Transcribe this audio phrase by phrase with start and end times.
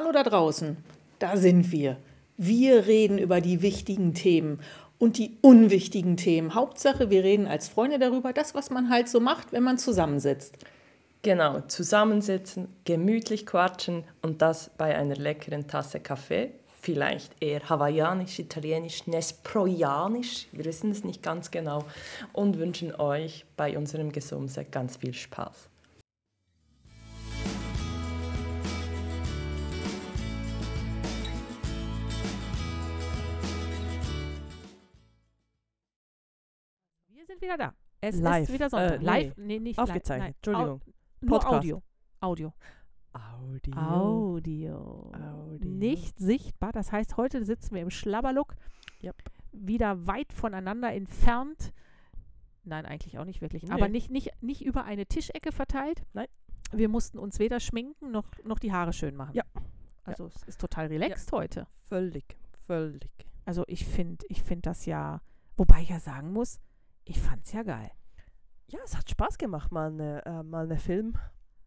[0.00, 0.76] Hallo da draußen,
[1.18, 1.96] da sind wir.
[2.36, 4.60] Wir reden über die wichtigen Themen
[4.96, 6.54] und die unwichtigen Themen.
[6.54, 10.56] Hauptsache, wir reden als Freunde darüber, das, was man halt so macht, wenn man zusammensitzt.
[11.22, 16.52] Genau, zusammensitzen, gemütlich quatschen und das bei einer leckeren Tasse Kaffee.
[16.80, 21.84] Vielleicht eher hawaiianisch, italienisch, nesproianisch, wir wissen es nicht ganz genau.
[22.32, 25.68] Und wünschen euch bei unserem Gesumse ganz viel Spaß.
[37.38, 37.74] Sind wieder da.
[38.00, 38.48] Es Live.
[38.48, 38.94] ist wieder Sonntag.
[38.94, 39.04] Äh, nee.
[39.04, 40.36] Live, nee, nicht Aufgezeichnet, live.
[40.36, 40.80] Entschuldigung.
[40.80, 41.54] Au nur Podcast.
[41.54, 41.82] Audio.
[42.20, 42.52] Audio.
[43.12, 43.76] Audio.
[43.76, 45.12] Audio.
[45.12, 45.68] Audio.
[45.68, 46.72] Nicht sichtbar.
[46.72, 48.54] Das heißt, heute sitzen wir im Schlabberlook.
[49.02, 49.16] Yep.
[49.52, 51.72] Wieder weit voneinander entfernt.
[52.64, 53.64] Nein, eigentlich auch nicht wirklich.
[53.64, 53.72] Nee.
[53.72, 56.04] Aber nicht, nicht, nicht über eine Tischecke verteilt.
[56.12, 56.26] Nein.
[56.70, 59.34] Wir mussten uns weder schminken noch, noch die Haare schön machen.
[59.34, 59.44] Ja.
[60.04, 61.66] Also es ist total relaxed heute.
[61.82, 62.36] Völlig,
[62.66, 63.10] völlig.
[63.44, 65.22] Also ich finde ich find das ja,
[65.56, 66.60] wobei ich ja sagen muss,
[67.08, 67.90] ich fand es ja geil.
[68.68, 71.14] Ja, es hat Spaß gemacht, mal eine, äh, mal eine Film,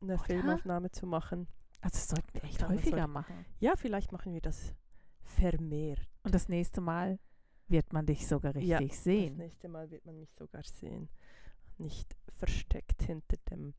[0.02, 0.24] eine Oder?
[0.24, 1.48] Filmaufnahme zu machen.
[1.82, 3.46] Also das sollten wir echt häufiger sollte- machen.
[3.60, 4.76] Ja, vielleicht machen wir das
[5.24, 6.08] vermehrt.
[6.24, 7.20] Und das nächste Mal
[7.68, 9.38] wird man dich sogar richtig Ja, Das sehen.
[9.38, 11.10] nächste Mal wird man mich sogar sehen.
[11.78, 13.74] Nicht versteckt hinter dem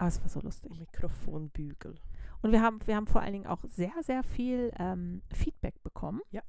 [0.00, 0.70] es war so lustig.
[0.78, 1.96] Mikrofonbügel.
[2.42, 6.20] Und wir haben, wir haben vor allen Dingen auch sehr, sehr viel ähm, Feedback bekommen.
[6.30, 6.42] Ja.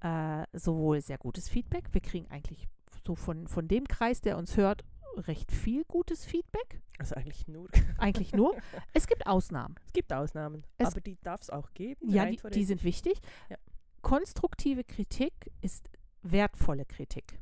[0.00, 1.92] Äh, sowohl sehr gutes Feedback.
[1.92, 2.66] Wir kriegen eigentlich
[3.08, 4.84] so von, von dem Kreis, der uns hört,
[5.16, 6.82] recht viel gutes Feedback.
[6.98, 7.68] Also eigentlich nur.
[7.96, 8.54] Eigentlich nur.
[8.92, 9.76] es gibt Ausnahmen.
[9.86, 12.06] Es gibt Ausnahmen, Es- aber die darf es auch geben.
[12.06, 13.18] Ja, die, die sind wichtig.
[13.48, 13.56] Ja.
[14.02, 15.88] Konstruktive Kritik ist
[16.22, 17.40] wertvolle Kritik.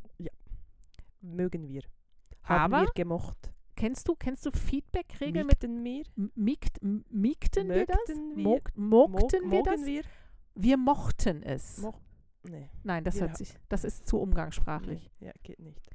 [1.20, 1.82] Mögen wir.
[2.44, 3.52] Haben Aber wir gemocht.
[3.74, 6.04] kennst du, kennst du Feedback-Regeln mit Mieten wir?
[6.16, 7.98] M- Miegt, m- miegten wir das?
[8.08, 8.44] Wir?
[8.44, 9.84] Mogt, mogten Mog- wir das?
[9.84, 10.02] wir?
[10.54, 11.78] Wir mochten es.
[11.78, 11.92] Mo
[12.48, 12.70] nee.
[12.82, 15.10] Nein, das wir hört sich, das ist zu umgangssprachlich.
[15.20, 15.90] Nee, ja, geht nicht.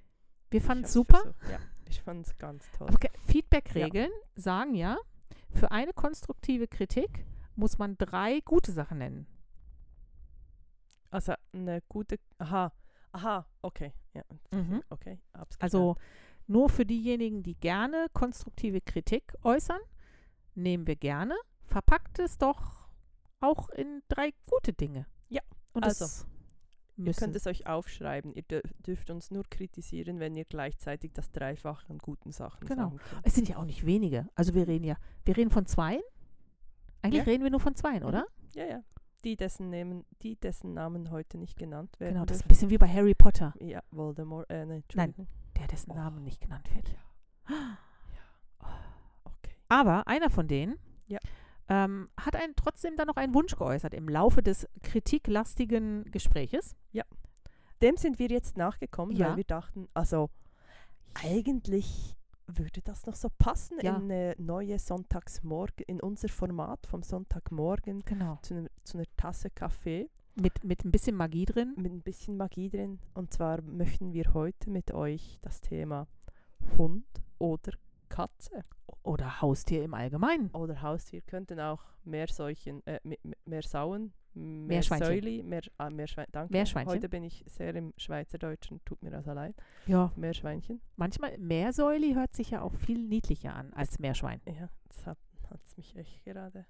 [0.49, 1.17] Wir fanden es super.
[1.21, 1.49] versucht.
[1.49, 2.89] Ja, ich fand es ganz toll.
[2.99, 4.97] Ge- Feedback-Regeln sagen ja,
[5.53, 7.25] für eine konstruktive Kritik
[7.55, 9.27] muss man drei gute Sachen nennen.
[11.09, 12.17] Also eine gute.
[12.37, 12.71] Aha.
[13.13, 13.93] Aha, okay.
[14.13, 14.23] Ja,
[14.53, 14.81] Mhm.
[14.89, 15.19] okay.
[15.59, 15.95] Also
[16.47, 19.79] nur für diejenigen, die gerne konstruktive Kritik äußern,
[20.55, 21.35] nehmen wir gerne.
[21.65, 22.87] Verpackt es doch
[23.41, 25.05] auch in drei gute Dinge.
[25.29, 25.41] Ja,
[25.73, 26.25] Und also,
[26.91, 27.19] das Ihr müssen.
[27.19, 28.33] könnt es euch aufschreiben.
[28.33, 32.83] Ihr dür dürft uns nur kritisieren, wenn ihr gleichzeitig das Dreifache an guten Sachen Genau.
[32.89, 33.25] sagen könnt.
[33.25, 34.27] Es sind ja auch nicht wenige.
[34.35, 36.01] Also wir reden ja, wir reden von zweien.
[37.01, 37.31] Eigentlich Ja.
[37.31, 38.07] reden wir nur von zweien, Mhm.
[38.09, 38.27] oder?
[38.53, 38.83] Ja, ja.
[39.23, 42.13] Die dessen, Namen, die, dessen Namen heute nicht genannt werden.
[42.15, 44.49] Genau, das ist ein bisschen wie bei Harry Potter, Ja, Voldemort.
[44.49, 45.13] Äh, nein, Nein.
[45.57, 45.95] Der dessen Oh.
[45.95, 46.89] Namen nicht genannt wird.
[46.89, 46.97] Ja.
[49.23, 49.55] Okay.
[49.69, 50.77] Aber einer von denen
[51.07, 51.19] Ja.
[51.69, 56.75] Ähm, hat einen, trotzdem dann noch einen Wunsch geäußert im Laufe des kritiklastigen Gespräches.
[57.81, 59.29] Dem sind wir jetzt nachgekommen, Ja.
[59.29, 60.29] weil wir dachten, also
[61.15, 62.15] eigentlich
[62.47, 63.95] würde das noch so passen Ja.
[63.95, 68.37] in eine neue Sonntagsmorgen, in unser Format vom Sonntagmorgen Genau.
[68.41, 71.73] zu, einem, zu einer Tasse Kaffee Mit, mit ein bisschen Magie drin.
[71.77, 72.99] mit ein bisschen Magie drin.
[73.13, 76.07] Und zwar möchten wir heute mit euch das Thema
[76.77, 77.05] Hund
[77.39, 77.71] oder
[78.11, 78.63] Katze
[79.03, 80.49] Oder Haustier im Allgemeinen.
[80.51, 85.07] oder Haustier könnten auch Meersäuchen, äh, me- me- Meersauen, Meerschweinchen.
[85.09, 86.53] Meersäuli, Meer, ah, Meerschwein, danke.
[86.53, 86.93] Meerschweinchen.
[86.93, 89.55] Heute bin ich sehr im Schweizerdeutschen, tut mir also leid.
[89.87, 90.81] Ja, Meerschweinchen.
[90.95, 94.41] manchmal Meersäuli hört sich ja auch viel niedlicher an als Meerschwein.
[94.45, 95.17] Ja, das hat
[95.49, 96.65] hat's mich echt gerade.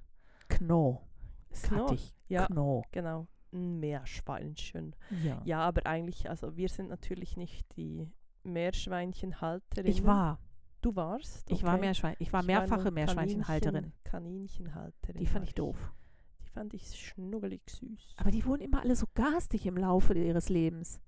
[0.47, 1.01] Kno.
[1.49, 2.13] Es Kno, hat dich.
[2.29, 2.45] ja.
[2.47, 2.83] Kno.
[2.91, 4.95] Genau, ein Meerschweinchen.
[5.23, 5.41] Ja.
[5.45, 8.09] Ja, aber eigentlich, also wir sind natürlich nicht die
[8.43, 9.91] Meerschweinchenhalterinnen.
[9.91, 10.39] Ich war.
[10.81, 11.49] Du warst?
[11.51, 11.81] Ich war okay.
[11.81, 12.15] Meerschwein.
[12.19, 13.85] Ich war Ich mehrfache nur Meerschweinchenhalterin.
[14.03, 15.17] Kaninchen- Kaninchenhalterin.
[15.19, 15.93] Die fand war ich doof.
[16.41, 18.15] Die fand ich schnuggelig süß.
[18.17, 20.99] Aber die wurden immer alle so garstig im Laufe ihres Lebens.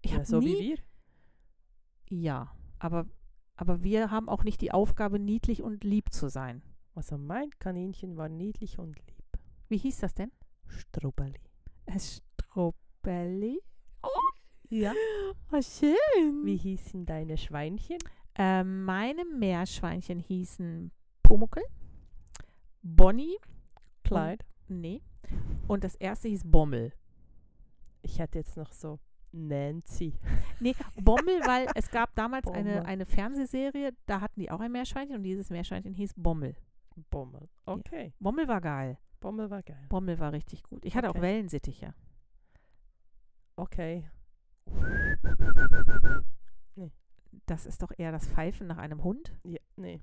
[0.00, 0.78] Ich ja, so nie, wie wir.
[2.18, 3.06] Ja, aber,
[3.56, 6.62] aber wir haben auch nicht die Aufgabe, niedlich und lieb zu sein.
[6.94, 9.24] Also mein Kaninchen war niedlich und lieb.
[9.68, 10.32] Wie hieß das denn?
[10.66, 11.38] Strubbeli.
[11.96, 13.60] Strobelli.
[14.70, 14.92] Ja.
[15.52, 16.44] Oh, schön.
[16.44, 17.98] Wie hießen deine Schweinchen?
[18.36, 20.90] Ähm, meine Meerschweinchen hießen
[21.22, 21.62] Pumuckel,
[22.82, 23.36] Bonnie,
[24.04, 24.44] Clyde.
[24.68, 25.02] nee,
[25.68, 26.92] und das erste hieß Bommel.
[28.02, 28.98] Ich hätte jetzt noch so
[29.32, 30.14] Nancy.
[30.58, 32.86] Nee, Bommel, weil es gab damals eine, Bommel.
[32.86, 36.56] eine Fernsehserie, da hatten die auch ein Meerschweinchen und dieses Meerschweinchen hieß Bommel.
[37.10, 37.48] Bommel.
[37.66, 38.12] Okay.
[38.18, 38.98] Bommel war geil.
[39.20, 39.86] Bommel war geil.
[39.88, 40.84] Bommel war richtig gut.
[40.84, 41.22] Ich hatte auch Okay.
[41.22, 41.94] Wellensittiche.
[43.56, 44.08] Okay.
[47.46, 49.32] Das ist doch eher das Pfeifen nach einem Hund.
[49.44, 50.00] Ja, nee.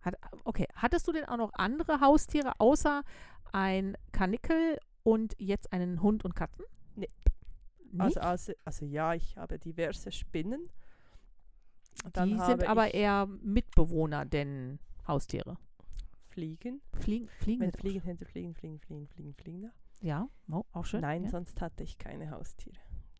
[0.00, 0.14] Hat,
[0.44, 3.02] okay, hattest du denn auch noch andere Haustiere außer,
[3.52, 6.64] ein Kanickel und jetzt einen Hund und Katzen?
[6.94, 7.08] Nee.
[7.98, 10.70] Also, also, also ja, ich habe diverse Spinnen.
[12.12, 15.58] Dann die sind aber eher Mitbewohner, denn Haustiere.
[16.28, 16.80] Fliegen.
[16.94, 19.72] Fliegen, fliegen, Wenn Fliegen hinter Fliegen, Fliegen, Fliegen, Fliegen, Fliegen.
[20.00, 21.00] Ja, oh, auch schön.
[21.00, 21.30] Nein, ja.
[21.30, 22.78] sonst hatte ich keine Haustiere.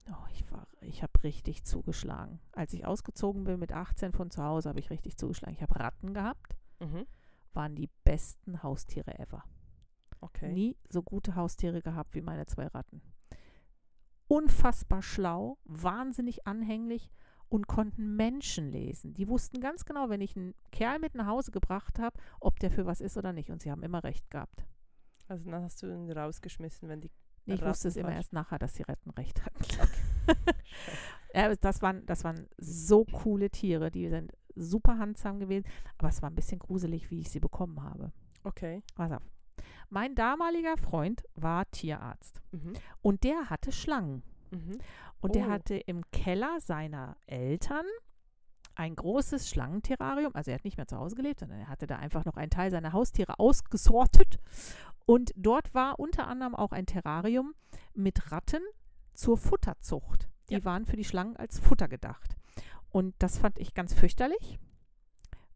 [0.08, 2.40] Oh, ich war, ich habe richtig zugeschlagen.
[2.52, 5.54] Als ich ausgezogen bin mit 18 von zu Hause, habe ich richtig zugeschlagen.
[5.54, 7.06] Ich habe Ratten gehabt, Mhm.
[7.52, 9.44] waren die besten Haustiere ever.
[10.20, 10.52] Okay.
[10.52, 13.02] Nie so gute Haustiere gehabt wie meine zwei Ratten.
[14.28, 17.10] Unfassbar schlau, wahnsinnig anhänglich
[17.48, 19.12] und konnten Menschen lesen.
[19.14, 22.70] Die wussten ganz genau, wenn ich einen Kerl mit nach Hause gebracht habe, ob der
[22.70, 23.50] für was ist oder nicht.
[23.50, 24.64] Und sie haben immer recht gehabt.
[25.26, 27.10] Also dann hast du ihn rausgeschmissen, wenn die.
[27.46, 29.64] Nee, ich wusste es immer erst nachher, dass die Retten recht hatten.
[31.34, 33.90] ja, das, waren, das waren so coole Tiere.
[33.90, 35.66] Die sind super handsam gewesen.
[35.98, 38.12] Aber es war ein bisschen gruselig, wie ich sie bekommen habe.
[38.44, 38.82] Okay.
[38.94, 39.22] Pass auf.
[39.88, 42.40] Mein damaliger Freund war Tierarzt.
[42.52, 42.74] Mhm.
[43.02, 44.22] Und der hatte Schlangen.
[44.50, 44.78] Mhm.
[45.20, 45.50] Und der Oh.
[45.50, 47.84] hatte im Keller seiner Eltern
[48.80, 50.34] ein großes Schlangenterrarium.
[50.34, 52.50] Also er hat nicht mehr zu Hause gelebt, sondern er hatte da einfach noch einen
[52.50, 54.38] Teil seiner Haustiere ausgesortet.
[55.06, 57.54] Und dort war unter anderem auch ein Terrarium
[57.94, 58.62] mit Ratten
[59.12, 60.28] zur Futterzucht.
[60.48, 60.64] Die Ja.
[60.64, 62.36] waren für die Schlangen als Futter gedacht.
[62.90, 64.58] Und das fand ich ganz fürchterlich,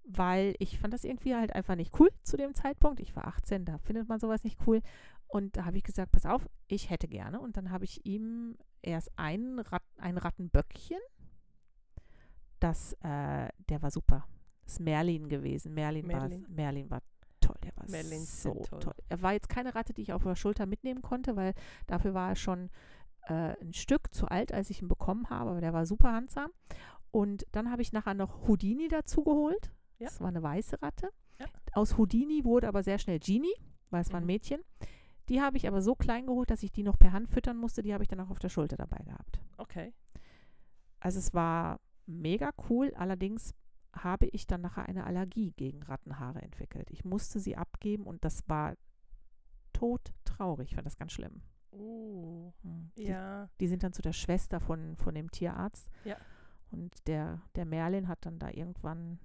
[0.05, 3.01] weil ich fand das irgendwie halt einfach nicht cool zu dem Zeitpunkt.
[3.01, 4.83] Ich war 18, da findet man sowas nicht cool.
[5.29, 7.41] Und da habe ich gesagt, pass auf, ich hätte gerne.
[7.41, 10.99] Und dann habe ich ihm erst ein, Rat, ein Rattenböckchen.
[12.65, 14.27] Das, äh, der war super.
[14.65, 15.75] Das ist Merlin gewesen.
[15.75, 16.43] Merlin, Merlin.
[16.43, 17.03] war Merlin war
[17.41, 17.57] toll.
[17.63, 18.81] Der war Merlins so toll.
[18.81, 18.95] toll.
[19.09, 21.53] Er war jetzt keine Ratte, die ich auf der Schulter mitnehmen konnte, weil
[21.87, 22.71] dafür war er schon
[23.29, 25.51] äh, ein Stück zu alt, als ich ihn bekommen habe.
[25.51, 26.51] Aber der war super handsam.
[27.11, 29.71] Und dann habe ich nachher noch Houdini dazu geholt.
[29.99, 30.09] Ja.
[30.09, 31.11] Das war eine weiße Ratte.
[31.39, 31.47] Ja.
[31.73, 33.55] Aus Houdini wurde aber sehr schnell Genie,
[33.91, 34.29] weil es war ein Mhm.
[34.29, 34.61] Mädchen.
[35.29, 37.83] Die habe ich aber so klein geholt, dass ich die noch per Hand füttern musste.
[37.83, 39.39] Die habe ich dann auch auf der Schulter dabei gehabt.
[39.59, 39.93] Okay.
[41.01, 42.93] Also es war mega cool.
[42.97, 43.55] Allerdings
[43.93, 46.91] habe ich dann nachher eine Allergie gegen Rattenhaare entwickelt.
[46.91, 48.75] Ich musste sie abgeben und das war
[49.73, 50.71] todtraurig.
[50.71, 51.43] Ich fand das ganz schlimm.
[51.73, 52.53] Uh.
[52.97, 53.49] Die, ja.
[53.61, 55.91] die sind dann zu der Schwester von, von dem Tierarzt.
[56.05, 56.17] Ja.
[56.71, 59.19] Und der, der Merlin hat dann da irgendwann,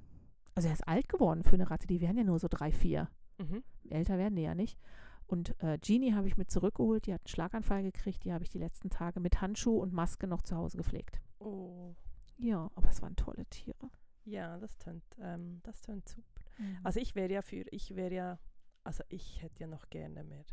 [0.56, 3.10] also er ist alt geworden für eine Ratte, die werden ja nur so drei, vier.
[3.38, 3.64] Mhm.
[3.90, 4.78] Älter werden die ja nicht.
[5.26, 8.50] Und äh, Jeannie habe ich mit zurückgeholt, die hat einen Schlaganfall gekriegt, die habe ich
[8.50, 11.22] die letzten Tage mit Handschuh und Maske noch zu Hause gepflegt.
[11.40, 11.96] Oh.
[12.40, 13.90] Ja, aber es waren tolle Tiere.
[14.26, 16.42] Ja, das tönt, ähm, das tönt super.
[16.58, 18.40] Also, Also ich wäre ja für, ich wäre ja,
[18.84, 20.46] also ich hätte ja noch gerne mehr.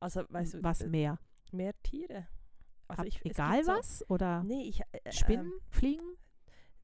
[0.00, 1.18] Also weißt du, was mehr?
[1.52, 2.26] mehr Tiere.
[2.88, 4.10] Also Ab- ich, egal so- was?
[4.10, 6.16] Oder Nee, ich, äh, äh, Spinnen, Ähm, Fliegen?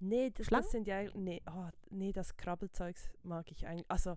[0.00, 3.90] nee, das, das sind ja, nee, oh, nee, das Krabbelzeugs mag ich eigentlich.
[3.90, 4.17] Also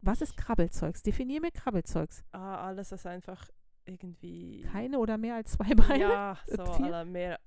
[0.00, 1.02] Was ist Krabbelzeugs?
[1.02, 2.24] Definier mir Krabbelzeugs.
[2.32, 3.48] ah, alles, was einfach
[3.84, 4.62] irgendwie.
[4.62, 5.98] Keine oder mehr als zwei Beine?
[6.00, 6.64] Ja, so
[7.04, 7.38] mehr.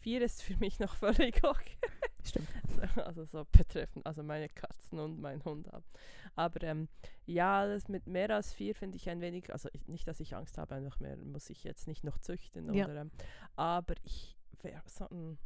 [0.00, 1.76] Vier ist für mich noch völlig okay.
[2.24, 2.48] Stimmt.
[2.68, 5.84] So, also so betreffend, also meine Katzen und mein Hund haben.
[6.34, 6.88] Aber ähm,
[7.26, 10.36] ja, das mit mehr als vier finde ich ein wenig, also ich, nicht, dass ich
[10.36, 12.72] Angst habe, einfach mehr muss ich jetzt nicht noch züchten.
[12.72, 12.84] Ja.
[12.84, 13.10] Oder, ähm,
[13.56, 15.38] aber ich wäre so ein,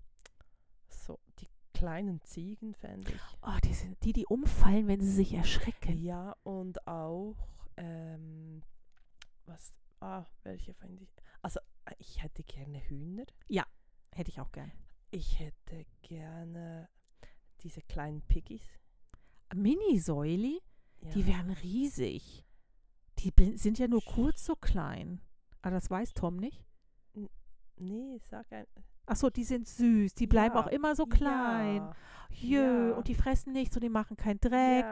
[0.89, 3.21] so die kleinen Ziegen fände ich.
[3.43, 5.99] Oh, die, sind, die, die umfallen, wenn sie sich erschrecken.
[5.99, 7.37] Ja, und auch,
[7.77, 8.63] ähm,
[9.47, 11.13] was, ah, welche fände ich?
[11.41, 13.25] Also äh, ich hätte gerne Hühner.
[14.15, 14.71] Hätte ich auch gern.
[15.11, 16.89] Ich hätte gerne
[17.63, 18.63] diese kleinen Piggies.
[19.55, 20.61] Mini-Säuli,
[21.01, 21.11] Ja.
[21.11, 22.45] die wären riesig.
[23.19, 25.21] Die sind ja nur kurz so klein.
[25.61, 26.65] Aber das weiß Tom nicht.
[27.77, 28.67] Nee, sag ein.
[29.07, 30.15] Achso, die sind süß.
[30.15, 31.77] Die bleiben Ja, auch immer so klein.
[31.83, 31.95] Ja,
[32.31, 34.87] Jö, und die fressen nichts und die machen keinen Dreck.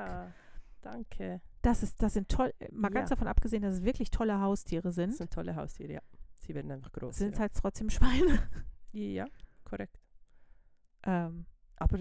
[0.83, 1.41] danke.
[1.63, 2.53] Das, ist, das sind toll.
[2.73, 6.01] Mal ganz davon abgesehen, dass es wirklich tolle Haustiere Das sind, sind tolle Haustiere, ja.
[6.39, 7.17] Sie werden einfach groß.
[7.17, 7.41] sind ja.
[7.41, 8.49] halt trotzdem Schweine.
[8.93, 9.27] ja,
[9.65, 9.99] korrekt.
[11.05, 12.01] ähm, Aber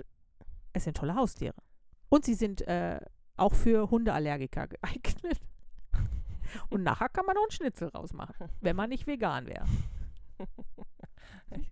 [0.74, 1.56] es sind tolle Haustiere.
[2.10, 3.00] Und sie sind äh,
[3.38, 5.40] auch für Hundeallergiker geeignet.
[6.70, 9.66] Und nachher kann man noch einen Schnitzel rausmachen, wenn man nicht vegan wäre.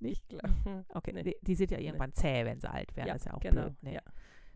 [0.00, 0.84] ich glaube.
[0.88, 1.22] Okay, Nee.
[1.22, 3.08] die, die sind ja irgendwann zäh, wenn sie alt werden.
[3.08, 3.62] Ja, das ist ja auch genau.
[3.62, 3.76] blöd.
[3.82, 3.94] Nee.
[3.94, 4.02] Ja.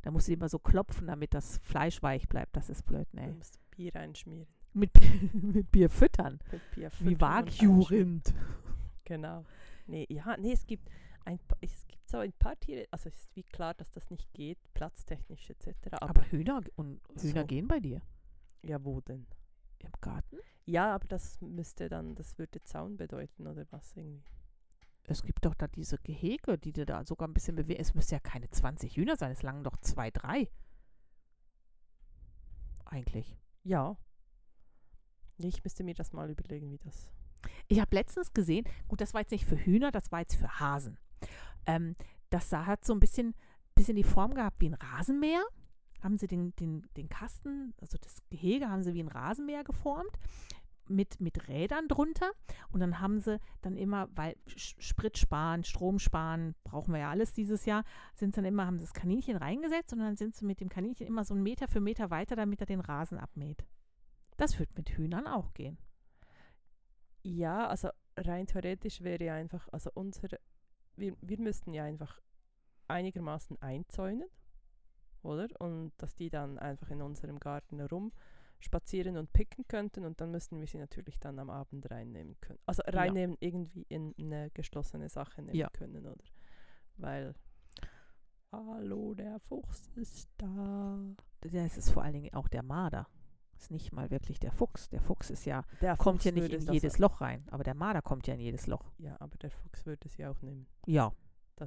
[0.03, 2.57] Da musst du immer so klopfen, damit das Fleisch weich bleibt.
[2.57, 3.29] Das ist blöd, Du nee.
[3.29, 4.49] musst Bier einschmieren.
[4.75, 4.91] Mit,
[5.33, 6.39] mit Bier füttern.
[6.53, 7.79] Mit Bier Wie füttern einschmieren.
[7.79, 8.35] Wagyu-Rind.
[9.05, 9.45] Genau.
[9.89, 10.89] Nee, ja, nee, es gibt
[11.25, 14.33] ein es gibt so ein paar Tiere, also es ist wie klar, dass das nicht
[14.33, 15.69] geht, platztechnisch etc.
[15.93, 17.47] Aber, Aber Hühner und Hühner So.
[17.47, 18.03] gehen bei dir
[18.63, 19.27] ja, wo denn?
[19.81, 20.39] im Garten.
[20.67, 24.23] Ja, aber das müsste dann, das würde Zaun bedeuten oder was irgendwie.
[25.05, 27.81] Es gibt doch da diese Gehege, die dir da sogar ein bisschen bewegen.
[27.81, 30.51] Es müsste ja keine 20 Hühner sein, es langen doch zwei, drei.
[32.85, 33.37] Eigentlich.
[33.63, 33.97] Ja,
[35.39, 37.09] Ich müsste mir das mal überlegen, wie das.
[37.69, 40.61] Ich habe letztens gesehen, gut, das war jetzt nicht für Hühner, das war jetzt für
[40.61, 40.99] Hasen.
[41.67, 41.97] Ähm,
[42.31, 43.35] das sah, hat so ein bisschen,
[43.75, 45.43] bisschen die Form gehabt wie ein Rasenmäher.
[46.03, 50.13] Haben sie den, den, den Kasten, also das Gehege haben sie wie ein Rasenmäher geformt
[50.89, 52.31] mit, mit Rädern drunter.
[52.71, 57.33] Und dann haben sie dann immer, weil Sprit sparen, Strom sparen, brauchen wir ja alles
[57.33, 60.61] dieses Jahr, sind dann immer, haben sie das Kaninchen reingesetzt und dann sind sie mit
[60.61, 63.65] dem Kaninchen immer so einen Meter für Meter weiter, damit er den Rasen abmäht.
[64.37, 65.79] Das wird mit Hühnern auch gehen.
[67.23, 70.39] Ja, also rein theoretisch wäre ja einfach, also unsere,
[70.97, 72.21] wir, wir müssten ja einfach
[72.89, 74.29] einigermaßen einzäunen,
[75.23, 75.49] oder?
[75.61, 78.13] Und dass die dann einfach in unserem Garten herum
[78.61, 82.59] spazieren und picken könnten und dann müssten wir sie natürlich dann am Abend reinnehmen können.
[82.67, 85.71] Also reinnehmen, irgendwie in eine geschlossene Sache nehmen Ja.
[85.71, 86.25] können, oder?
[86.97, 87.35] Weil,
[88.51, 90.99] hallo, der Fuchs ist da.
[91.41, 93.07] Das ist vor allen Dingen auch der Marder.
[93.59, 94.89] Ist nicht mal wirklich der Fuchs.
[94.89, 97.65] Der Fuchs ist ja, Der kommt ja Fuchs nicht würde in jedes Loch rein, aber
[97.65, 98.93] der Marder kommt ja in jedes Loch.
[98.99, 100.69] Ja, aber der Fuchs würde sie auch nehmen.
[100.87, 101.13] Ja.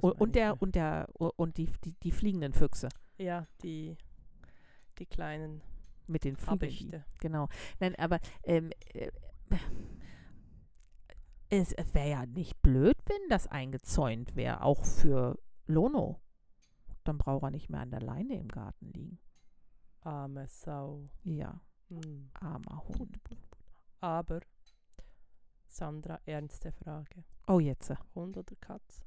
[0.00, 0.52] Und, und der ja.
[0.52, 3.98] und der und die, die, die fliegenden Füchse Ja, die,
[4.98, 5.60] die kleinen
[6.06, 7.04] mit den Habichte.
[7.20, 7.48] Genau.
[7.78, 9.10] Nein, aber ähm, äh,
[11.50, 16.22] es, es wäre ja nicht blöd, wenn das eingezäunt wäre, auch für Lono.
[17.04, 19.18] Dann braucht er nicht mehr an der Leine im Garten liegen.
[20.00, 21.10] Arme Sau.
[21.22, 21.60] Ja,
[21.92, 22.30] Hm.
[22.34, 23.20] armer Hund.
[24.00, 24.40] Aber,
[25.66, 27.24] Sandra, ernste Frage.
[27.46, 27.92] Oh, jetzt.
[28.14, 29.02] Hund oder Katz?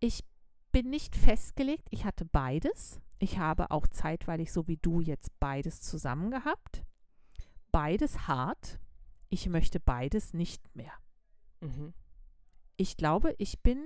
[0.00, 0.24] Ich
[0.70, 1.86] bin nicht festgelegt.
[1.90, 3.00] Ich hatte beides.
[3.18, 6.84] Ich habe auch zeitweilig, so wie du, jetzt beides zusammen gehabt.
[7.70, 8.80] Beides hart.
[9.28, 10.92] Ich möchte beides nicht mehr.
[11.60, 11.94] Mhm.
[12.76, 13.82] Ich glaube, ich bin.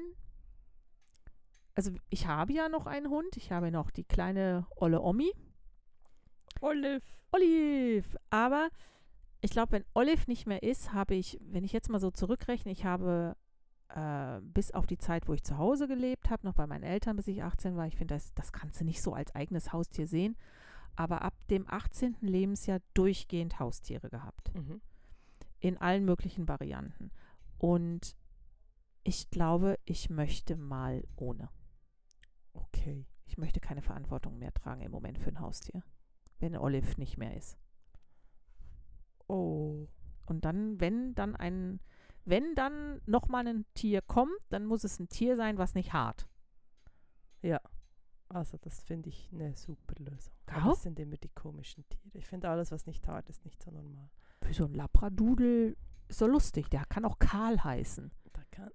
[1.76, 3.36] Also, ich habe ja noch einen Hund.
[3.36, 5.30] Ich habe noch die kleine Olle Omi.
[6.60, 7.02] Olive.
[7.32, 8.18] Olive.
[8.30, 8.70] Aber
[9.42, 12.72] ich glaube, wenn Olive nicht mehr ist, habe ich, wenn ich jetzt mal so zurückrechne,
[12.72, 13.36] ich habe
[13.88, 17.16] äh, bis auf die Zeit, wo ich zu Hause gelebt habe, noch bei meinen Eltern,
[17.16, 20.06] bis ich 18 war, ich finde, das, das kannst du nicht so als eigenes Haustier
[20.06, 20.36] sehen.
[20.96, 22.16] Aber ab dem 18.
[22.22, 24.54] Lebensjahr durchgehend Haustiere gehabt.
[24.54, 24.80] Mhm.
[25.60, 27.10] In allen möglichen Varianten.
[27.58, 28.16] Und
[29.02, 31.50] ich glaube, ich möchte mal ohne.
[32.56, 33.06] Okay.
[33.26, 35.82] Ich möchte keine Verantwortung mehr tragen im Moment für ein Haustier,
[36.38, 37.58] wenn Olive nicht mehr ist.
[39.26, 39.88] Oh.
[40.26, 41.80] Und dann, wenn dann ein,
[42.24, 46.28] wenn dann nochmal ein Tier kommt, dann muss es ein Tier sein, was nicht hart.
[48.28, 50.32] Also, das finde ich eine super Lösung.
[50.46, 52.18] Aber das sind immer die komischen Tiere.
[52.18, 54.10] Ich finde alles, was nicht hart ist, nicht so normal.
[54.42, 55.76] Für so ein Labradudel
[56.08, 56.68] ist so lustig.
[56.70, 58.10] Der kann auch Karl heißen.
[58.50, 58.70] Kann.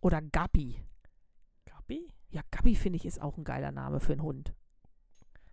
[0.00, 0.84] Oder Gabi.
[1.86, 2.08] Gabi?
[2.30, 4.54] Ja, Gabi finde ich ist auch ein geiler Name für einen Hund.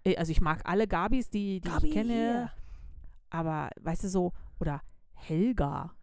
[0.03, 2.51] Äh, Also ich mag alle Gabis, die, die ich kenne.
[3.29, 4.81] Aber weißt du so, oder
[5.13, 5.95] Helga.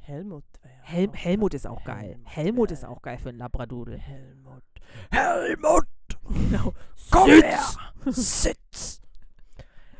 [0.00, 0.74] Helmut wäre.
[0.82, 2.10] Hel Helmut ist auch geil.
[2.24, 3.98] Helmut Helmut wär- ist auch geil für einen Labradudel.
[3.98, 4.62] Helmut.
[5.10, 5.86] Helmut!
[6.28, 6.74] Genau.
[7.10, 7.42] Komm Sitz!
[7.44, 8.12] her!
[8.12, 9.00] Sitz!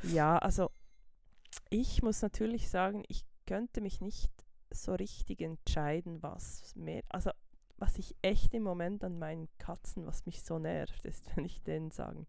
[0.03, 0.71] Ja, also
[1.71, 4.31] ich muss natürlich sagen, ich könnte mich nicht
[4.71, 7.31] so richtig entscheiden, was mehr, also
[7.77, 11.63] was ich echt im Moment an meinen Katzen, was mich so nervt, ist, wenn ich
[11.63, 12.27] denen sagen,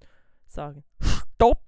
[0.47, 1.61] sagen, stopp!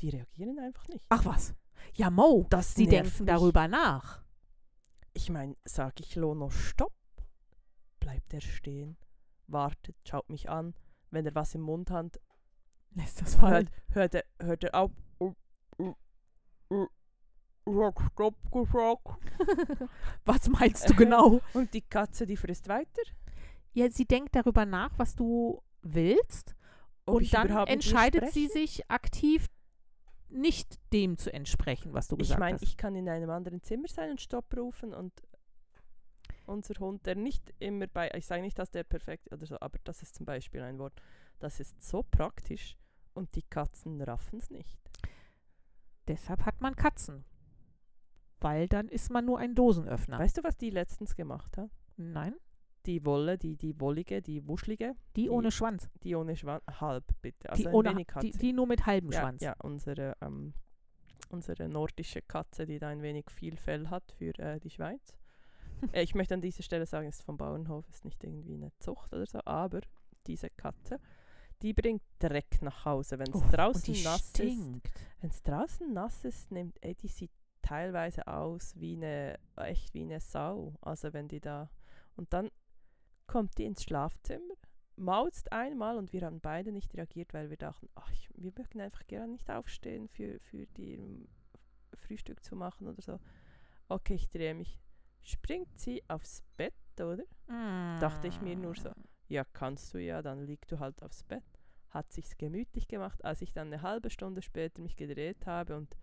[0.00, 1.04] Die reagieren einfach nicht.
[1.08, 1.54] Ach was.
[1.94, 3.26] Ja, Mo, Das sie denken mich.
[3.26, 4.22] darüber nach.
[5.12, 6.92] Ich meine, sage ich Lono stopp,
[7.98, 8.96] bleibt er stehen,
[9.48, 10.74] wartet, schaut mich an.
[11.10, 12.20] Wenn er was im Mund hat,
[12.94, 14.90] Lässt das hört, hört, er, hört er auf.
[15.20, 15.34] Uh,
[15.78, 15.94] uh,
[16.70, 16.86] uh,
[17.68, 19.18] hat Stopp gesagt.
[20.24, 21.40] Was meinst du genau?
[21.54, 23.02] Und die Katze, die frisst weiter.
[23.72, 26.56] Ja, sie denkt darüber nach, was du willst.
[27.06, 29.46] Ob und ich dann entscheidet sie sich aktiv
[30.30, 32.62] nicht dem zu entsprechen, was du Ich gesagt meine, hast.
[32.62, 35.12] ich kann in einem anderen Zimmer sein und Stopp rufen und
[36.46, 39.78] unser Hund, der nicht immer bei, ich sage nicht, dass der perfekt oder so, aber
[39.84, 40.94] das ist zum Beispiel ein Wort,
[41.38, 42.76] das ist so praktisch
[43.14, 44.78] und die Katzen raffen es nicht.
[46.08, 47.24] Deshalb hat man Katzen.
[48.40, 50.18] Weil dann ist man nur ein Dosenöffner.
[50.18, 51.70] Weißt du, was die letztens gemacht hat?
[51.96, 52.34] Nein,
[52.86, 55.88] Die Wolle, die, die wollige, die wuschlige, die, Die- ohne Schwanz.
[56.04, 59.42] die ohne Schwanz, halb bitte, also Die, ohne, die, die nur mit halbem ja, Schwanz.
[59.42, 60.54] Ja, unsere, ähm,
[61.30, 65.12] unsere nordische Katze, die da ein wenig viel Fell hat für äh, die Schweiz.
[65.92, 68.70] äh, ich möchte an dieser Stelle sagen, es ist vom Bauernhof, ist nicht irgendwie eine
[68.78, 69.80] Zucht oder so, aber
[70.28, 71.00] diese Katze,
[71.62, 74.28] die bringt Dreck nach Hause, wenn es und draußen nass ist.
[74.30, 74.92] stinkt.
[75.20, 77.32] Wenn es draußen nass ist, nimmt ey, die sieht
[77.68, 80.74] teilweise aus wie eine, echt wie eine Sau.
[80.80, 81.70] Also wenn die da,
[82.16, 82.50] und dann
[83.26, 84.54] kommt die ins Schlafzimmer
[84.98, 89.06] mauzt einmal und wir haben beide nicht reagiert, weil wir dachten, ach, wir möchten einfach
[89.06, 91.28] gerne nicht aufstehen für, für die ähm,
[91.94, 93.18] Frühstück zu machen oder so.
[93.88, 94.78] Okay, ich drehe mich.
[95.22, 97.24] Springt sie aufs Bett, oder?
[98.00, 98.90] Dachte ich mir nur so,
[99.28, 101.44] ja, kannst du ja, dann liegst du halt aufs Bett.
[101.90, 105.96] Hat sich's gemütlich gemacht, als ich dann eine halbe Stunde später mich gedreht habe und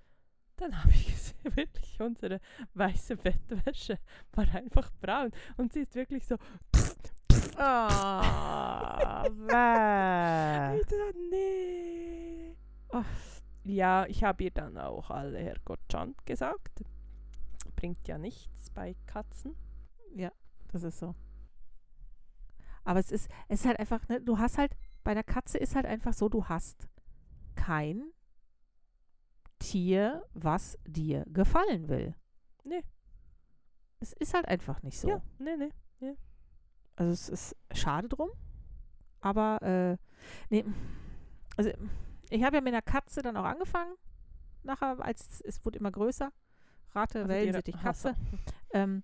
[0.58, 2.40] dann habe ich gesehen, wirklich unsere
[2.74, 4.00] weiße Bettwäsche
[4.34, 6.38] war einfach braun und sie ist wirklich so
[7.58, 10.78] Ah, bäh.
[10.78, 12.56] Ich dachte, nee.
[12.90, 13.06] Ach,
[13.64, 16.84] ja, ich habe ihr dann auch alle Herrgott Schand gesagt.
[17.78, 19.56] Bringt ja nichts bei Katzen.
[20.76, 21.16] Das ist so.
[22.84, 25.74] Aber es ist, es ist halt einfach, ne, du hast halt, bei der Katze ist
[25.74, 26.90] halt einfach so, du hast
[27.56, 28.04] kein
[29.66, 32.16] Tier, was dir gefallen will.
[32.64, 32.84] Nee.
[34.00, 35.10] Es ist halt einfach nicht so.
[35.10, 36.16] Ja, nee, nee.
[36.98, 38.30] Also es ist schade drum.
[39.22, 39.98] Aber, äh,
[40.50, 40.64] nee,
[41.58, 41.72] also
[42.30, 43.96] ich habe ja mit einer Katze dann auch angefangen.
[44.64, 46.32] Nachher, als es wurde immer größer.
[46.94, 48.14] Ratte, Also Wellensittich, Katze.
[48.74, 49.04] Ähm,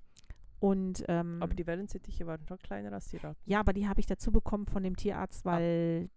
[0.59, 3.39] und ähm, Aber die Wellensittiche waren schon kleiner als die Ratten.
[3.45, 5.53] ja, aber die habe ich dazu bekommen von dem Tierarzt, Ah.
[5.53, 6.09] weil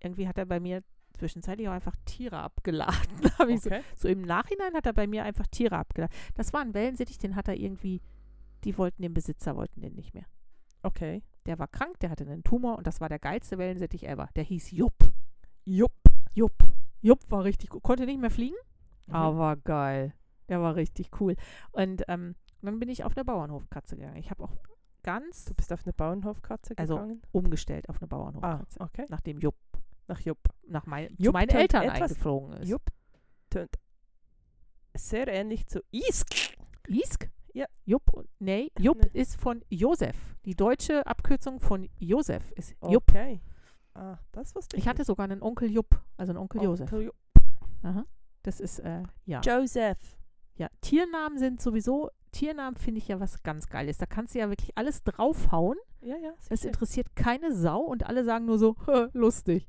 [0.00, 0.82] irgendwie hat er bei mir
[1.22, 2.96] zwischenzeitlich auch einfach Tiere abgeladen.
[3.48, 3.82] Ich so, Okay.
[3.96, 6.14] so im Nachhinein hat er bei mir einfach Tiere abgeladen.
[6.34, 8.00] Das war ein Wellensittich, den hat er irgendwie,
[8.64, 10.26] die wollten den Besitzer, wollten den nicht mehr.
[10.82, 11.22] Okay.
[11.46, 14.28] Der war krank, der hatte einen Tumor und das war der geilste Wellensittich ever.
[14.36, 14.94] Der hieß Jupp.
[15.64, 15.92] Jupp.
[16.34, 16.52] Jupp.
[17.00, 17.82] Jupp war richtig gut.
[17.82, 18.56] Konnte nicht mehr fliegen,
[19.06, 19.14] Mhm.
[19.14, 20.12] aber geil.
[20.48, 21.34] Der war richtig cool.
[21.72, 24.16] Und ähm, dann bin ich auf eine Bauernhofkatze gegangen.
[24.18, 24.56] Ich habe auch
[25.02, 27.22] ganz Du bist auf eine Bauernhofkatze Also, gegangen?
[27.32, 28.80] umgestellt auf eine ah, Bauernhofkatze.
[28.80, 29.04] okay.
[29.08, 29.56] Nachdem Jupp
[30.08, 30.38] Nach Jupp.
[30.66, 32.68] nach mein, zu Jupp meinen tönt Eltern eingeflogen ist.
[32.68, 32.82] Jupp
[33.50, 33.76] tönt
[34.94, 36.56] sehr ähnlich zu Isk.
[36.88, 37.30] Isk?
[37.54, 37.66] Ja.
[37.84, 38.02] Jupp,
[38.38, 39.20] nee, Jupp Nee.
[39.20, 40.16] ist von Josef.
[40.44, 43.04] Die deutsche Abkürzung von Josef ist Jupp.
[43.10, 43.40] Okay.
[43.94, 46.66] Ah, das wusste ich Ich hatte sogar einen Onkel Jupp, also einen Onkel nicht.
[46.68, 46.90] Josef.
[46.92, 47.16] Onkel Jupp.
[47.82, 48.04] Aha.
[48.42, 49.40] Das ist, äh, ja.
[49.40, 49.98] Joseph.
[50.56, 50.68] ja.
[50.80, 53.98] Tiernamen sind sowieso, Tiernamen finde ich ja was ganz Geiles.
[53.98, 55.76] Da kannst du ja wirklich alles draufhauen.
[56.00, 56.66] Ja, ja, Es sicher.
[56.68, 58.74] interessiert keine Sau und alle sagen nur so,
[59.12, 59.68] lustig.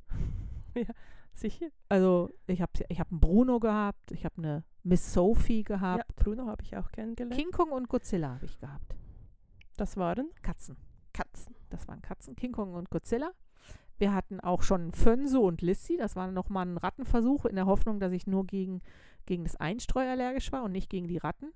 [1.34, 1.68] sicher.
[1.90, 6.06] Also ich habe ich hab einen Bruno gehabt, ich habe eine Miss Sophie gehabt.
[6.10, 7.40] Ja, Bruno habe ich auch kennengelernt.
[7.40, 8.96] King Kong und Godzilla habe ich gehabt.
[9.78, 10.78] Das waren Katzen.
[11.14, 11.56] Katzen.
[11.70, 13.32] Das waren Katzen, King Kong und Godzilla.
[13.98, 15.98] Wir hatten auch schon Fönso und Lissy.
[15.98, 18.82] Das war nochmal ein Rattenversuch in der Hoffnung, dass ich nur gegen,
[19.26, 21.52] gegen das Einstreu allergisch war und nicht gegen die Ratten.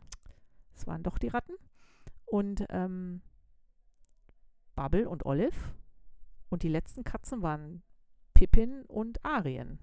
[0.78, 1.56] Es waren doch die Ratten.
[2.26, 3.22] Und ähm,
[4.76, 5.76] Bubble und Olive.
[6.50, 7.84] Und die letzten Katzen waren
[8.34, 9.80] Pippin und Arien.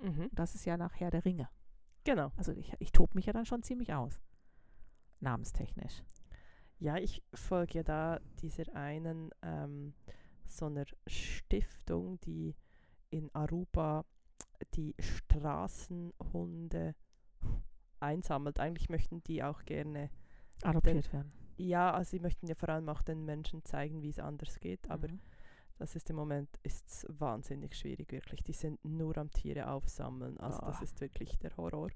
[0.00, 0.28] Mhm.
[0.32, 1.48] Das ist ja nach Herr der Ringe.
[2.04, 2.32] Genau.
[2.36, 4.20] Also ich, ich tob mich ja dann schon ziemlich aus.
[5.20, 6.02] Namenstechnisch.
[6.78, 9.94] Ja, ich folge ja da dieser einen ähm,
[10.44, 12.54] so einer Stiftung, die
[13.10, 14.04] in Aruba
[14.74, 16.94] die Straßenhunde
[18.00, 18.58] einsammelt.
[18.60, 20.10] Eigentlich möchten die auch gerne,
[20.62, 21.32] Adoptiert werden.
[21.56, 24.90] ja, also sie möchten ja vor allem auch den Menschen zeigen, wie es anders geht,
[24.90, 25.20] aber Mhm.
[25.78, 28.42] das ist im Moment ist's wahnsinnig schwierig, wirklich.
[28.44, 30.82] Die sind nur am Tiere aufsammeln, also das Ah.
[30.82, 31.90] ist wirklich der Horror.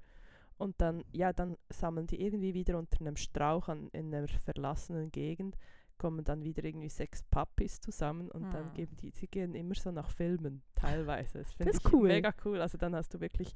[0.57, 5.11] Und dann, ja, dann sammeln die irgendwie wieder unter einem Strauch an, in einer verlassenen
[5.11, 5.57] Gegend,
[5.97, 8.73] kommen dann wieder irgendwie sechs Puppies zusammen und dann Hm.
[8.73, 11.39] geben die, sie gehen immer so nach Filmen, teilweise.
[11.39, 12.07] Das finde ich ist cool.
[12.07, 12.61] mega cool.
[12.61, 13.53] Also dann hast du wirklich,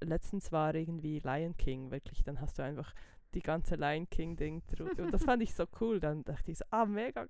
[0.00, 2.92] letztens war irgendwie Lion King, wirklich, dann hast du einfach
[3.36, 4.62] die ganze Lion King-Ding
[4.98, 6.00] und das fand ich so cool.
[6.00, 7.26] Dann dachte ich so, ah, mega,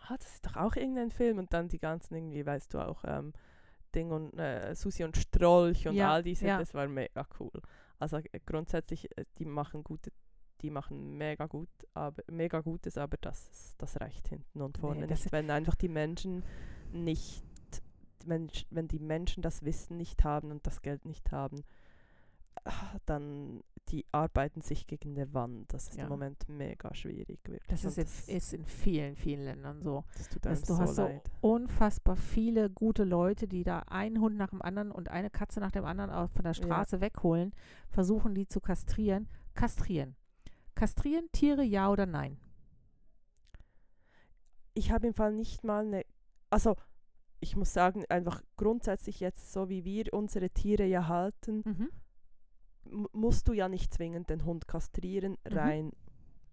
[0.00, 3.02] ah, das ist doch auch irgendein Film und dann die ganzen irgendwie, weißt du auch,
[3.04, 3.32] ähm,
[3.94, 6.58] Ding und äh, Susi und Strolch und Ja, all diese, ja.
[6.58, 7.62] das war mega cool.
[7.98, 10.12] Also äh, grundsätzlich, äh, die machen gute,
[10.60, 15.24] die machen mega gut, aber mega Gutes, aber das, das reicht hinten und vorne das
[15.24, 16.44] nicht, wenn einfach die Menschen
[16.92, 17.42] nicht,
[18.26, 21.64] wenn, wenn die Menschen das Wissen nicht haben und das Geld nicht haben,
[23.06, 25.72] dann die arbeiten sich gegen eine Wand.
[25.72, 26.04] Das ist Ja.
[26.04, 27.38] im Moment mega schwierig.
[27.44, 27.62] Wirklich.
[27.68, 30.02] Das ist, Und jetzt, ist in vielen, vielen Ländern so.
[30.16, 31.30] das tut einem du so hast so leid.
[31.40, 35.70] unfassbar viele gute Leute, die da einen Hund nach dem anderen und eine Katze nach
[35.70, 36.64] dem anderen auch von der Ja.
[36.64, 37.52] Straße wegholen,
[37.88, 39.28] versuchen die zu kastrieren.
[39.54, 40.16] Kastrieren.
[40.74, 42.38] Kastrieren Tiere ja oder nein?
[44.74, 46.04] ich habe im Fall nicht mal eine,
[46.50, 46.76] also
[47.40, 51.88] ich muss sagen, einfach grundsätzlich jetzt, so wie wir unsere Tiere ja halten, Mhm.
[52.90, 55.56] Mu- musst du ja nicht zwingend den Hund kastrieren, Mhm.
[55.58, 55.92] rein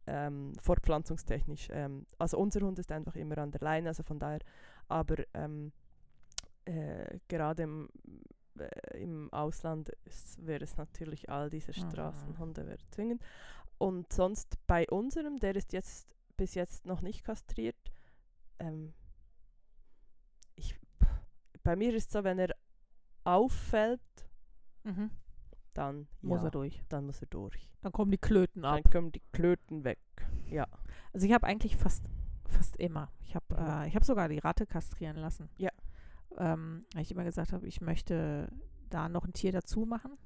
[0.05, 1.69] ähm, fortpflanzungstechnisch.
[1.71, 4.39] Ähm, also unser Hund ist einfach immer an der Leine, also von daher,
[4.89, 5.71] aber ähm,
[6.65, 7.89] äh, gerade im,
[8.57, 9.91] äh, im Ausland
[10.39, 11.89] wäre es natürlich all diese Mhm.
[11.89, 13.21] Straßenhunde wäre zwingend.
[13.77, 17.77] Und sonst bei unserem, der ist jetzt bis jetzt noch nicht kastriert,
[18.59, 18.93] ähm,
[21.63, 22.53] bei mir ist es so, wenn er
[23.23, 24.01] auffällt,
[24.83, 25.11] Mhm.
[25.73, 26.81] Dann Muss ja, er durch.
[26.89, 27.69] dann muss er durch.
[27.81, 28.81] Dann kommen die Klöten ab.
[28.83, 29.99] Dann kommen die Klöten weg.
[30.49, 30.67] Ja.
[31.13, 32.03] Also ich habe eigentlich fast,
[32.47, 33.11] fast immer.
[33.21, 33.67] Ich habe Mhm.
[33.67, 35.49] äh, ich sogar die Ratte kastrieren lassen.
[35.57, 35.71] Ja.
[36.37, 38.49] Ähm, weil ich immer gesagt habe, ich möchte
[38.89, 40.17] da noch ein Tier dazu machen.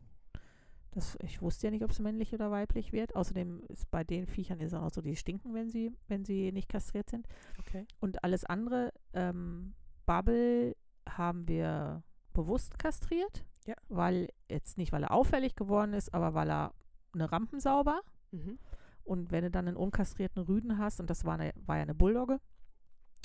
[0.91, 3.15] Das, ich wusste ja nicht, ob es männlich oder weiblich wird.
[3.15, 6.51] Außerdem ist bei den Viechern ist auch noch so, die stinken, wenn sie, wenn sie
[6.51, 7.27] nicht kastriert sind.
[7.59, 7.85] Okay.
[7.99, 9.73] Und alles andere, ähm,
[10.05, 10.75] Bubble
[11.07, 13.45] haben wir bewusst kastriert.
[13.67, 13.75] Ja.
[13.89, 16.73] Weil, jetzt nicht, weil er auffällig geworden ist, aber weil er
[17.13, 18.01] eine Rampensau war.
[18.31, 18.57] Mhm.
[19.03, 21.95] Und wenn du dann einen unkastrierten Rüden hast, und das war, eine, war ja eine
[21.95, 22.39] Bulldogge,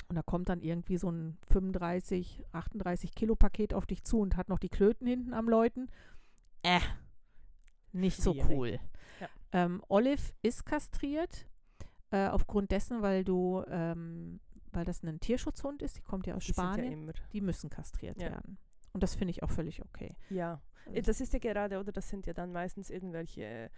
[0.09, 4.35] und da kommt dann irgendwie so ein 35, 38 Kilo Paket auf dich zu und
[4.37, 5.89] hat noch die Klöten hinten am Läuten,
[6.61, 6.79] äh,
[7.91, 8.49] nicht so Schwierig.
[8.57, 8.79] cool.
[9.19, 9.27] Ja.
[9.53, 11.47] Ähm, Olive ist kastriert,
[12.11, 14.39] äh, aufgrund dessen, weil du, ähm,
[14.71, 17.13] weil das ein Tierschutzhund ist, die kommt ja aus Die ja Spanien, immer.
[17.31, 18.31] die müssen kastriert Ja.
[18.31, 18.57] werden.
[18.93, 20.15] Und das finde ich auch völlig okay.
[20.29, 20.61] Ja.
[20.85, 23.69] Also- Das ist ja gerade, oder das sind ja dann meistens irgendwelche äh,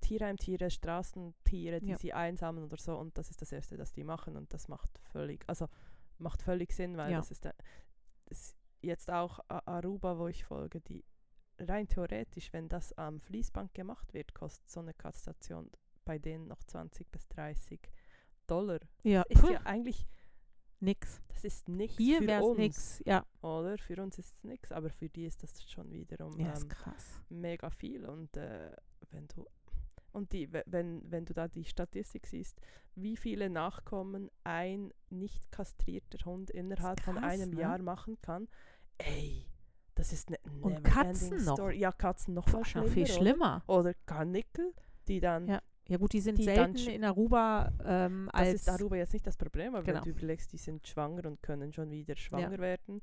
[0.00, 1.96] Tierheimtiere, Straßentiere, die Ja.
[1.98, 2.96] sie einsammeln oder so.
[2.98, 4.36] Und das ist das Erste, das die machen.
[4.36, 5.68] Und das macht völlig, also
[6.18, 7.18] macht völlig Sinn, weil Ja.
[7.18, 7.54] das ist, der,
[8.26, 11.04] das jetzt auch Aruba, wo ich folge, die
[11.58, 15.70] rein theoretisch, wenn das am Fließband gemacht wird, kostet so eine Kastration
[16.04, 17.80] bei denen noch 20 bis 30
[18.48, 18.80] Dollar.
[19.04, 20.04] Ja, Ist puh, ja eigentlich,
[20.82, 21.20] nix.
[21.28, 23.02] das ist nichts Hier für wäre es uns, nix.
[23.06, 23.78] Ja, oder?
[23.78, 26.68] Für uns ist es nichts, aber für die ist das schon wiederum ja ähm,
[27.30, 28.70] mega viel und äh,
[29.10, 29.46] wenn du
[30.12, 32.60] und die, we- wenn, wenn du da die Statistik siehst,
[32.94, 37.60] wie viele Nachkommen ein nicht kastrierter Hund innerhalb von krass, einem ne?
[37.62, 38.46] Jahr machen kann,
[38.98, 39.46] ey,
[39.94, 41.54] das ist eine Und never Katzen noch.
[41.56, 41.78] Story.
[41.78, 42.88] Ja, Katzen noch Puh, mal noch schlimmer.
[42.88, 43.12] viel oder?
[43.14, 43.62] schlimmer.
[43.68, 44.74] Oder Karnickel,
[45.08, 45.62] die dann, Ja.
[45.88, 49.26] Ja gut, die sind Die selten in Aruba ähm, das als ist Aruba jetzt nicht
[49.26, 49.98] das Problem, aber Genau.
[49.98, 52.58] wenn du überlegst, die sind schwanger und können schon wieder schwanger Ja.
[52.58, 53.00] werden,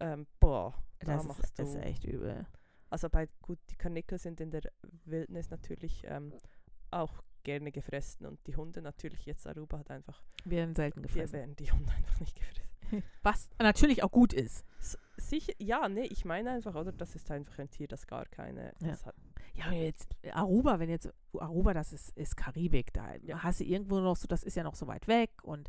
[0.00, 1.62] ähm, boah, da das machst ist, du...
[1.64, 2.46] ist echt übel.
[2.90, 4.62] Also bei gut, die Karnickel sind in der
[5.04, 6.32] Wildnis natürlich ähm,
[6.92, 11.32] auch gerne gefressen und die Hunde natürlich jetzt Aruba hat einfach, Werden selten wir gefressen.
[11.34, 12.62] werden die Hunde einfach nicht gefressen.
[13.22, 14.64] Was natürlich auch gut ist.
[14.78, 18.26] S sicher, ja, nee, ich meine einfach, oder das ist einfach ein Tier, das gar
[18.26, 18.88] keine, Ja.
[18.88, 19.14] das hat,
[19.54, 23.42] Ja, jetzt Aruba, wenn jetzt Aruba, das ist, ist Karibik, da Ja.
[23.42, 25.68] hast du irgendwo noch so, das ist ja noch so weit weg und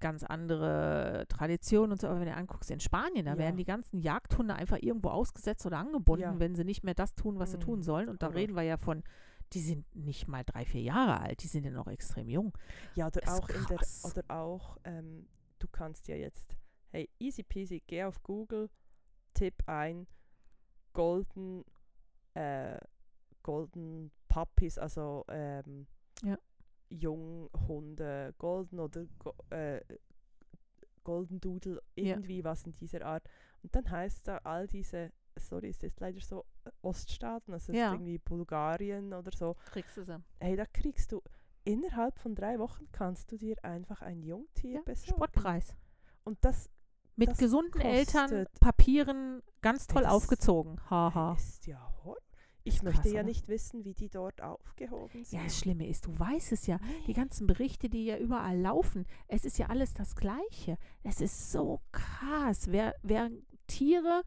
[0.00, 2.08] ganz andere Traditionen und so.
[2.08, 3.38] Aber wenn du anguckst in Spanien, da Ja.
[3.38, 6.38] werden die ganzen Jagdhunde einfach irgendwo ausgesetzt oder angebunden, Ja.
[6.38, 8.08] wenn sie nicht mehr das tun, was sie Mm, tun sollen.
[8.08, 8.36] Und da Horror.
[8.40, 9.02] reden wir ja von,
[9.54, 12.56] die sind nicht mal drei, vier Jahre alt, die sind ja noch extrem jung.
[12.94, 15.26] ja, oder Das auch in der, oder auch, ähm,
[15.58, 16.54] du kannst ja jetzt,
[16.90, 18.68] hey, easy peasy, geh auf Google,
[19.34, 20.06] tipp ein,
[20.92, 21.64] Golden,
[22.34, 22.78] äh,
[23.48, 25.86] Golden Puppies, also ähm,
[26.22, 26.36] Ja.
[26.90, 29.80] Junghunde, Golden oder Go äh,
[31.02, 32.04] Golden Doodle, Ja.
[32.16, 33.24] irgendwie was in dieser Art.
[33.62, 36.44] Und dann heißt da all diese, sorry, es ist leider so
[36.82, 37.86] Oststaaten, also Ja.
[37.88, 39.54] ist irgendwie Bulgarien oder so.
[39.72, 40.22] Kriegst du sie.
[40.40, 41.22] Hey, da kriegst du
[41.64, 45.14] innerhalb von drei Wochen kannst du dir einfach ein Jungtier Ja, besorgen.
[45.16, 45.74] Spottpreis.
[46.24, 46.68] Und das
[47.16, 50.78] Mit Das gesunden Eltern, kostet- Papieren, ganz toll das- aufgezogen.
[50.90, 51.34] Haha.
[51.34, 52.18] ist ja Horror.
[52.68, 53.28] Ich möchte krass, ja oder?
[53.28, 55.32] nicht wissen, wie die dort aufgehoben sind.
[55.38, 56.78] Ja, das Schlimme ist, du weißt es ja.
[57.06, 57.12] Die Nee.
[57.14, 60.76] ganzen Berichte, die ja überall laufen, es ist ja alles das Gleiche.
[61.02, 62.66] Es ist so krass.
[62.70, 63.30] Wer, wer
[63.66, 64.22] Tiere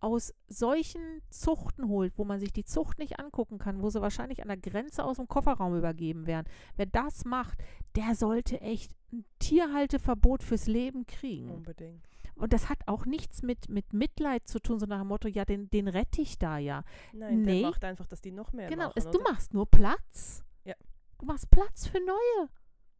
[0.00, 4.42] aus solchen Zuchten holt, wo man sich die Zucht nicht angucken kann, wo sie wahrscheinlich
[4.42, 7.58] an der Grenze aus dem Kofferraum übergeben werden, wer das macht,
[7.96, 11.50] der sollte echt ein Tierhalteverbot fürs Leben kriegen.
[11.50, 12.06] Unbedingt.
[12.36, 15.44] Und das hat auch nichts mit, mit Mitleid zu tun, so nach dem Motto, ja,
[15.44, 16.82] den, den rette ich da ja.
[17.12, 17.60] Nein, Nee.
[17.60, 18.94] der macht einfach, dass die noch mehr Genau, machen.
[18.96, 20.44] es, du machst nur Platz.
[20.64, 20.74] Ja.
[21.18, 22.48] Du machst Platz für neue.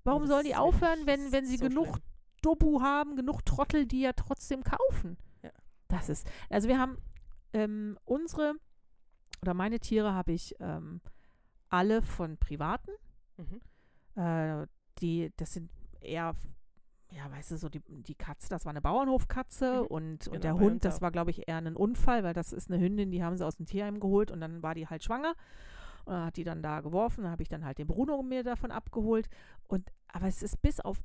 [0.05, 2.03] Warum das sollen die aufhören, wenn, wenn sie so genug schlimm.
[2.43, 5.17] Dobu haben, genug Trottel, die ja trotzdem kaufen?
[5.43, 5.51] Ja.
[5.89, 6.99] Das ist, also wir haben
[7.53, 8.55] ähm, unsere
[9.43, 11.01] oder meine Tiere habe ich ähm,
[11.69, 12.93] alle von Privaten.
[13.37, 13.61] Mhm.
[14.23, 14.67] Äh,
[15.01, 15.71] die, das sind
[16.01, 16.35] eher,
[17.17, 19.87] ja, weißt du, so die, die Katze, das war eine Bauernhofkatze Mhm.
[19.87, 22.71] und, Genau, und der Hund, das war, glaube ich, eher ein Unfall, weil das ist
[22.71, 25.35] eine Hündin, die haben sie aus dem Tierheim geholt und dann war die halt schwanger.
[26.05, 28.43] Und dann hat die dann da geworfen, dann habe ich dann halt den Bruno mir
[28.43, 29.29] davon abgeholt.
[29.69, 31.03] Und, aber es ist bis auf,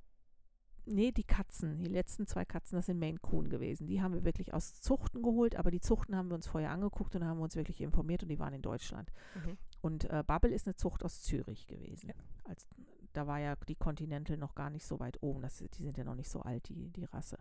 [0.85, 3.87] nee, die Katzen, die letzten zwei Katzen, das sind Maine Coon gewesen.
[3.87, 7.15] Die haben wir wirklich aus Zuchten geholt, aber die Zuchten haben wir uns vorher angeguckt
[7.15, 9.11] und haben wir uns wirklich informiert und die waren in Deutschland.
[9.35, 9.57] Mhm.
[9.81, 12.09] Und äh, Bubble ist eine Zucht aus Zürich gewesen.
[12.09, 12.15] Ja.
[12.43, 12.67] Als,
[13.13, 15.41] da war ja die Continental noch gar nicht so weit oben.
[15.41, 17.37] Das, die sind ja noch nicht so alt, die, die Rasse.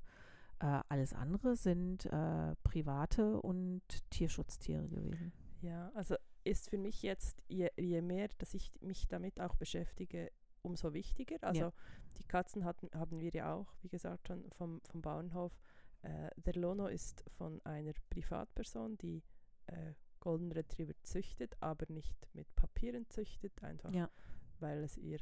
[0.61, 5.33] Äh, alles andere sind äh, private und Tierschutztiere gewesen.
[5.61, 10.31] Ja, also ist für mich jetzt, je, je mehr, dass ich mich damit auch beschäftige,
[10.63, 11.37] umso wichtiger.
[11.43, 11.73] Also
[12.17, 15.53] die Katzen hatten, haben wir ja auch, wie gesagt, schon vom, vom Bauernhof.
[16.03, 19.23] Äh, der Lono ist von einer Privatperson, die
[19.67, 24.11] äh, Golden Retriever züchtet, aber nicht mit Papieren züchtet, einfach Ja.
[24.59, 25.19] weil es ihr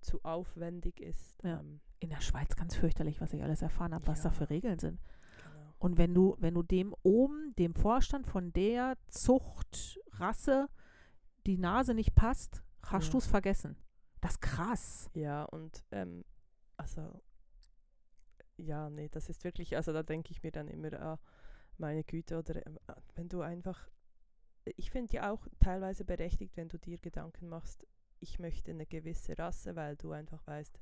[0.00, 1.42] zu aufwendig ist.
[1.42, 1.60] Ja.
[1.60, 4.78] Ähm, In der Schweiz ganz fürchterlich, was ich alles erfahren habe, was da für Regeln
[4.78, 5.00] sind.
[5.36, 5.74] genau.
[5.78, 10.68] Und wenn du, wenn du dem oben, dem Vorstand von der Zuchtrasse,
[11.46, 13.12] die Nase nicht passt, hast Ja.
[13.12, 13.76] du es vergessen.
[14.20, 15.10] Das ist krass.
[15.14, 16.24] Ja, und ähm,
[16.76, 17.20] also,
[18.56, 21.18] ja, nee, das ist wirklich, also da denke ich mir dann immer, ah,
[21.76, 23.88] meine Güte, oder ah, wenn du einfach,
[24.64, 27.86] ich finde ja auch teilweise berechtigt, wenn du dir Gedanken machst,
[28.20, 30.78] ich möchte eine gewisse Rasse, weil du einfach weißt,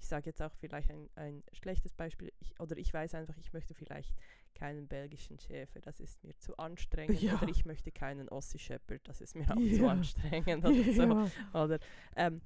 [0.00, 3.52] ich sage jetzt auch vielleicht ein, ein schlechtes Beispiel, ich, oder ich weiß einfach, ich
[3.52, 4.14] möchte vielleicht
[4.54, 7.34] keinen belgischen Schäfer, das ist mir zu anstrengend, Ja.
[7.34, 9.88] oder ich möchte keinen Ossi Shepherd, das ist mir auch zu Ja.
[9.88, 11.58] anstrengend, oder so.
[11.58, 11.78] Oder,
[12.16, 12.40] ähm,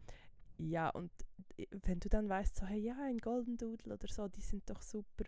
[0.59, 1.11] ja, und
[1.59, 4.69] i- wenn du dann weißt, so, hey, ja, ein Golden Doodle oder so, die sind
[4.71, 5.25] doch super.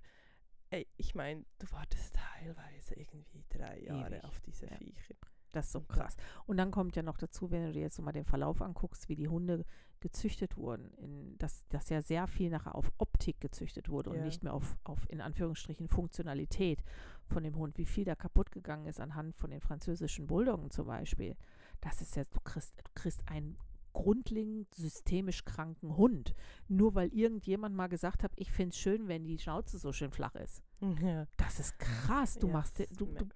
[0.71, 4.77] Ey, ich meine, du wartest teilweise irgendwie drei Jahre Ewig, auf diese ja.
[4.77, 5.15] Viecher.
[5.55, 6.17] Das ist so Und krass.
[6.47, 9.09] Und dann kommt ja noch dazu, wenn du dir jetzt so mal den Verlauf anguckst,
[9.09, 9.65] wie die Hunde
[10.01, 14.25] gezüchtet wurden, in, dass, dass ja sehr viel nachher auf Optik gezüchtet wurde und Ja.
[14.25, 16.83] nicht mehr auf, auf, in Anführungsstrichen, Funktionalität
[17.27, 17.79] von dem Hund.
[17.79, 21.37] Wie viel da kaputt gegangen ist anhand von den französischen Bulldoggen zum Beispiel.
[21.81, 23.57] Das ist ja, du kriegst, du kriegst einen
[23.95, 26.35] grundlegend systemisch kranken Hund.
[26.69, 30.11] Nur weil irgendjemand mal gesagt hat, ich finde es schön, wenn die Schnauze so schön
[30.11, 30.63] flach ist.
[31.01, 32.35] Ja, Das ist krass.
[32.35, 33.27] Du ja, machst, das du, du.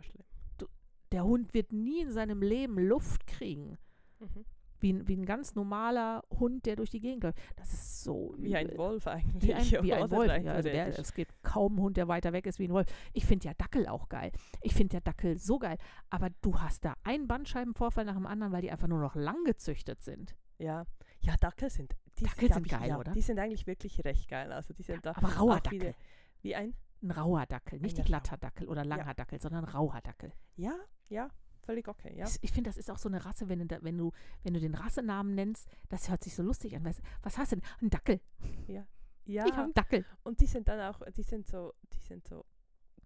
[1.12, 3.78] Der Hund wird nie in seinem Leben Luft kriegen.
[4.20, 4.44] Mhm.
[4.80, 7.38] Wie, ein- wie ein ganz normaler Hund, der durch die Gegend läuft.
[7.56, 8.32] Das ist so.
[8.38, 8.76] Wie ein.
[8.78, 9.42] Wolf eigentlich.
[9.42, 10.10] Wie ein, wie ein?
[10.10, 10.28] Wolf.
[10.44, 12.86] Ja, also der, es gibt kaum einen Hund, der weiter weg ist wie ein Wolf.
[13.12, 14.30] Ich finde ja Dackel auch geil.
[14.62, 15.78] Ich finde ja Dackel so geil.
[16.10, 19.42] Aber du hast da einen Bandscheibenvorfall nach dem anderen, weil die einfach nur noch lang
[19.44, 20.36] gezüchtet sind.
[20.58, 20.84] ja.
[21.22, 23.10] ja, Dackel sind, die Dackel sind ich- geil, ja, oder?
[23.12, 24.52] Die sind eigentlich wirklich recht geil.
[24.52, 25.94] Also die sind da Aber rauer Dackel.
[26.42, 27.80] Wie ein, Ein rauer Dackel.
[27.80, 29.14] Nicht Ein die glatter Dackel oder langer Ja.
[29.14, 30.32] Dackel, sondern rauer Dackel.
[30.56, 30.74] ja,
[31.08, 31.30] ja,
[31.62, 32.26] völlig okay, ja.
[32.26, 34.60] Ich, ich finde, das ist auch so eine Rasse, wenn du, wenn, du, wenn du
[34.60, 36.84] den Rassenamen nennst, das hört sich so lustig an.
[36.84, 37.64] Weißt, was hast du denn?
[37.80, 38.20] Ein Dackel.
[38.66, 38.86] Ja,
[39.26, 40.04] Ich habe einen Dackel.
[40.22, 42.44] Und die sind dann auch, die sind so, die sind so,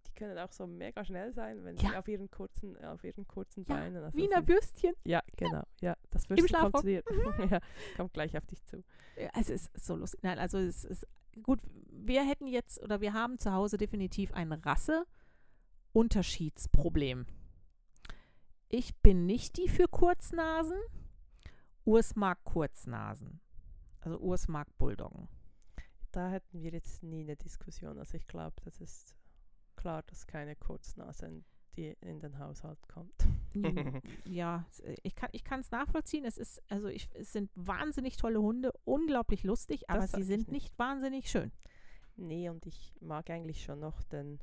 [0.07, 1.99] die können auch so mega schnell sein, wenn sie Ja.
[1.99, 4.03] auf ihren kurzen, auf ihren kurzen Ja, Beinen.
[4.05, 4.95] also Wiener Würstchen.
[5.05, 5.63] Ja, genau.
[5.81, 7.03] Ja, das Würstchen kommt zu dir.
[7.51, 7.61] ja,
[7.97, 8.85] kommt gleich auf dich zu.
[9.17, 10.23] Ja, Es ist so lustig.
[10.23, 11.07] Nein, also es ist
[11.43, 11.61] gut.
[11.91, 17.27] Wir hätten jetzt oder wir haben zu Hause definitiv ein Rasse-Unterschiedsproblem.
[18.69, 20.79] Ich bin nicht die für Kurznasen.
[21.85, 23.41] Urs mag Kurznasen.
[24.01, 25.29] Also Urs mag Bulldoggen.
[26.11, 27.99] Da hätten wir jetzt nie eine Diskussion.
[27.99, 29.15] Also ich glaube, das ist
[29.77, 31.45] klar, dass keine Kurznase in,
[31.77, 33.27] die in den Haushalt kommt.
[34.25, 34.67] Ja,
[35.03, 36.25] ich kann ich es nachvollziehen.
[36.25, 40.51] Es ist also ich, es sind wahnsinnig tolle Hunde, unglaublich lustig, aber sie sind nicht.
[40.51, 41.53] nicht wahnsinnig schön.
[42.17, 44.39] Nee, und ich mag eigentlich schon noch den,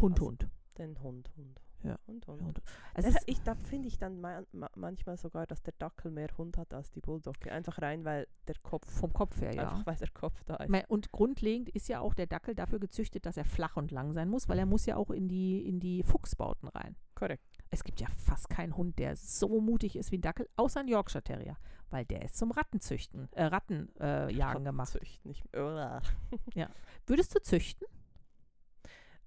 [0.00, 0.48] Hund, Also, Hund.
[0.78, 1.60] den Hund, Hund.
[1.82, 1.98] Ja.
[2.06, 2.42] Hund, Hund.
[2.42, 2.62] Hund.
[2.94, 6.28] Also Das, ich, da finde ich dann ma ma manchmal sogar, dass der Dackel mehr
[6.38, 7.52] Hund hat als die Bulldogge.
[7.52, 9.68] Einfach rein, weil der Kopf, vom Kopf her, ja.
[9.68, 10.88] einfach weil der Kopf da ist.
[10.88, 14.30] Und grundlegend ist ja auch der Dackel dafür gezüchtet, dass er flach und lang sein
[14.30, 16.96] muss, weil er muss ja auch in die, in die Fuchsbauten rein.
[17.14, 17.44] Korrekt.
[17.70, 20.88] Es gibt ja fast keinen Hund, der so mutig ist wie ein Dackel, außer ein
[20.88, 21.56] Yorkshire Terrier,
[21.90, 24.90] weil der ist zum Rattenzüchten, äh, Rattenjagen äh, jagen gemacht.
[24.90, 25.44] Züchten, nicht
[26.54, 26.70] mehr.
[27.06, 27.86] Würdest du züchten?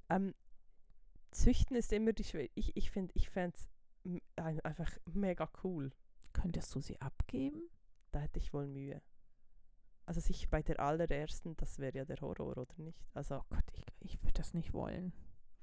[0.10, 0.34] Ähm,
[1.32, 2.58] Züchten ist immer die Schwierigkeit.
[2.58, 3.70] Ich, ich finde ich es
[4.64, 5.92] einfach mega cool.
[6.34, 7.70] Könntest du sie abgeben?
[8.12, 9.02] Da hätte ich wohl Mühe.
[10.06, 12.98] Also sich bei der allerersten, das wäre ja der Horror, oder nicht?
[13.14, 15.12] Also, Oh Gott, ich, ich würde das nicht wollen.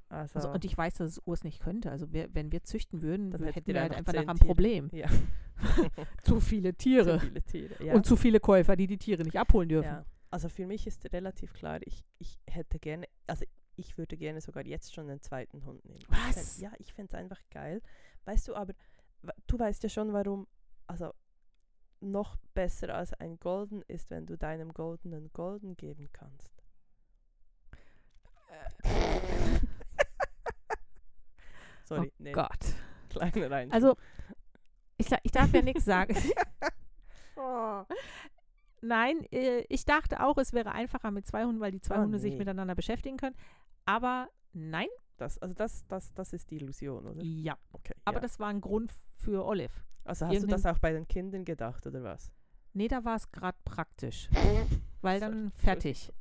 [0.09, 1.91] Also, Also, und ich weiß, dass es Urs nicht könnte.
[1.91, 4.37] Also wir, wenn wir züchten würden, hätten ihr wir halt einfach einfach zehn nachher ein
[4.37, 4.47] Tiere.
[4.47, 4.91] Problem.
[4.93, 5.09] ja,
[6.23, 7.19] Zu viele Tiere.
[7.19, 7.85] zu viele Tiere.
[7.85, 7.95] Ja.
[7.95, 9.87] Und zu viele Käufer, die die Tiere nicht abholen dürfen.
[9.87, 13.45] Ja, also für mich ist relativ klar, ich, ich hätte gerne, also
[13.77, 16.05] ich würde gerne sogar jetzt schon einen zweiten Hund nehmen.
[16.09, 16.61] Was?
[16.61, 17.83] ja, ich fände es einfach geil.
[18.25, 18.73] Weißt du, aber
[19.47, 20.47] du weißt ja schon, warum,
[20.87, 21.13] also
[22.01, 26.63] noch besser als ein Golden ist, wenn du deinem Golden einen Golden geben kannst.
[31.85, 32.59] Sorry, nee, Gott.
[33.09, 33.73] kleiner rein.
[33.73, 33.97] Also,
[34.97, 36.17] ich, ich darf ja nichts sagen.
[37.37, 37.83] Oh.
[38.81, 42.03] Nein, äh, ich dachte auch, es wäre einfacher mit zwei Hunden, weil die zwei Oh,
[42.03, 42.39] Hunde sich nee.
[42.39, 43.35] miteinander beschäftigen können.
[43.87, 47.23] Aber nein, das, also das, das, das ist die Illusion, oder?
[47.23, 47.57] ja.
[47.73, 47.95] Okay.
[48.05, 48.21] Aber ja.
[48.21, 49.73] das war ein Grund für Olive.
[50.05, 52.31] also hast du irgendein- das auch bei den Kindern gedacht, oder was?
[52.75, 54.29] Nee, da war es gerade praktisch.
[55.01, 56.13] Weil dann fertig.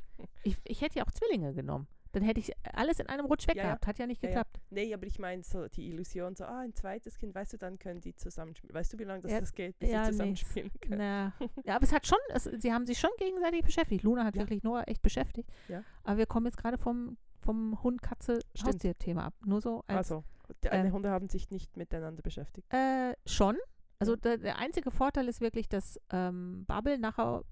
[0.44, 1.88] Ich, ich hätte ja auch Zwillinge genommen.
[2.14, 3.88] Dann hätte ich alles in einem Rutsch weg Ja, gehabt.
[3.88, 4.36] Hat ja nicht Ja, ja.
[4.36, 4.62] geklappt.
[4.70, 7.80] Nee, aber ich meine so die Illusion, so, ah, ein zweites Kind, weißt du, dann
[7.80, 8.74] können die zusammenspielen.
[8.74, 10.98] Weißt du, wie lange das, das geht, bis ja, sie nee, zusammenspielen können?
[11.00, 11.34] Na,
[11.66, 14.04] ja, aber es hat schon, es, sie haben sich schon gegenseitig beschäftigt.
[14.04, 15.50] Luna hat wirklich Noah echt beschäftigt.
[15.68, 15.84] Ja.
[16.04, 19.34] Aber wir kommen jetzt gerade vom, vom Hund-Katze-Haustier-Thema ab.
[19.46, 20.24] Nur so als Also,
[20.64, 22.72] die eine äh, Hunde haben sich nicht miteinander beschäftigt.
[22.72, 23.58] Äh, schon.
[24.00, 27.44] Also der, der einzige Vorteil ist wirklich, dass ähm, Bubble nachher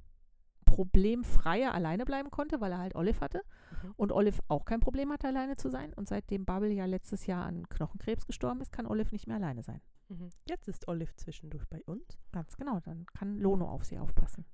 [0.71, 3.41] problemfreier alleine bleiben konnte, weil er halt Olive hatte.
[3.83, 3.93] Mhm.
[3.97, 5.93] Und Olive auch kein Problem hatte, alleine zu sein.
[5.93, 9.63] Und seitdem Bubble ja letztes Jahr an Knochenkrebs gestorben ist, kann Olive nicht mehr alleine
[9.63, 9.81] sein.
[10.07, 10.29] Mhm.
[10.47, 12.17] Jetzt ist Olive zwischendurch bei uns.
[12.31, 12.79] Ganz genau.
[12.79, 14.45] Dann kann Lono auf sie aufpassen.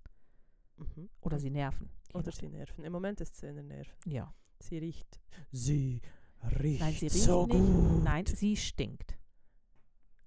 [0.78, 1.08] Mhm.
[1.22, 1.92] Oder sie nerven.
[2.16, 2.84] Oder sie nerven.
[2.84, 3.94] Im Moment ist sie in den Nerven.
[4.06, 4.34] Ja.
[4.60, 5.20] Sie riecht.
[5.52, 6.02] Sie
[6.60, 7.58] riecht Nein, sie riecht so nicht.
[7.58, 8.04] gut.
[8.04, 9.18] Nein, sie stinkt.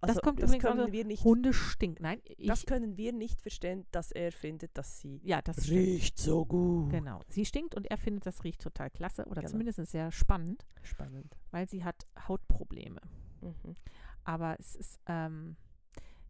[0.02, 1.24] Also, das kommt das übrigens können wir nicht.
[1.24, 2.02] Hunde stinken.
[2.02, 6.18] Nein, ich, das können wir nicht verstehen, dass er findet, dass sie ja, das riecht
[6.18, 6.90] so gut.
[6.90, 7.20] Genau.
[7.28, 9.50] Sie stinkt und er findet, das riecht total klasse oder Genau.
[9.50, 11.36] zumindest sehr spannend, Spannend.
[11.50, 13.00] weil sie hat Hautprobleme.
[13.42, 13.74] Mhm.
[14.24, 15.56] Aber es ist, ähm,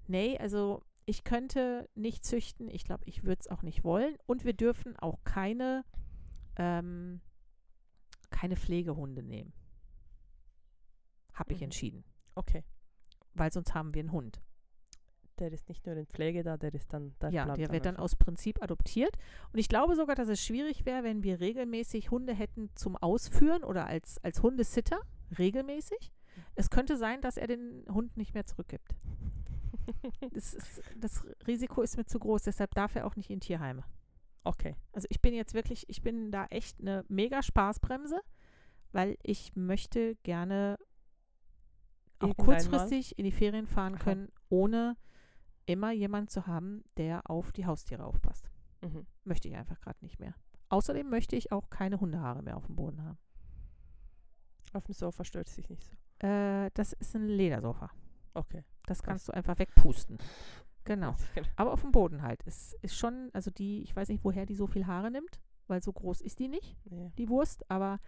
[0.08, 2.68] nee, also ich könnte nicht züchten.
[2.68, 4.16] Ich glaube, ich würde es auch nicht wollen.
[4.26, 5.84] Und wir dürfen auch keine,
[6.56, 7.20] ähm,
[8.30, 9.52] keine Pflegehunde nehmen.
[11.34, 11.64] Habe ich Mhm.
[11.64, 12.04] entschieden.
[12.34, 12.64] Okay.
[13.40, 14.42] Weil sonst haben wir einen Hund.
[15.38, 17.14] Der ist nicht nur in Pflege da, der ist dann.
[17.22, 18.04] Der ja, der wird dann einfach.
[18.04, 19.16] aus Prinzip adoptiert.
[19.50, 23.64] Und ich glaube sogar, dass es schwierig wäre, wenn wir regelmäßig Hunde hätten zum Ausführen
[23.64, 25.00] oder als, als Hundesitter,
[25.38, 26.12] regelmäßig.
[26.54, 28.94] Es könnte sein, dass er den Hund nicht mehr zurückgibt.
[30.32, 33.82] Das, ist, das Risiko ist mir zu groß, deshalb darf er auch nicht in Tierheime.
[34.44, 34.76] Okay.
[34.92, 38.20] Also ich bin jetzt wirklich, ich bin da echt eine mega Spaßbremse,
[38.92, 40.78] weil ich möchte gerne
[42.20, 44.02] auch kurzfristig in die Ferien fahren Aha.
[44.02, 44.96] können, ohne
[45.66, 48.50] immer jemand zu haben, der auf die Haustiere aufpasst.
[48.82, 49.06] Mhm.
[49.24, 50.34] Möchte ich einfach gerade nicht mehr.
[50.68, 53.18] Außerdem möchte ich auch keine Hundehaare mehr auf dem Boden haben.
[54.72, 55.96] Auf dem Sofa stört es sich nicht so.
[56.26, 57.90] Äh, das ist ein Ledersofa.
[58.34, 58.64] Okay.
[58.86, 60.18] Das kannst du einfach wegpusten.
[60.84, 61.14] Genau.
[61.56, 62.40] Aber auf dem Boden halt.
[62.46, 65.82] Es ist schon, also die, ich weiß nicht, woher die so viel Haare nimmt, weil
[65.82, 67.10] so groß ist die nicht, Ja.
[67.18, 68.00] die Wurst, aber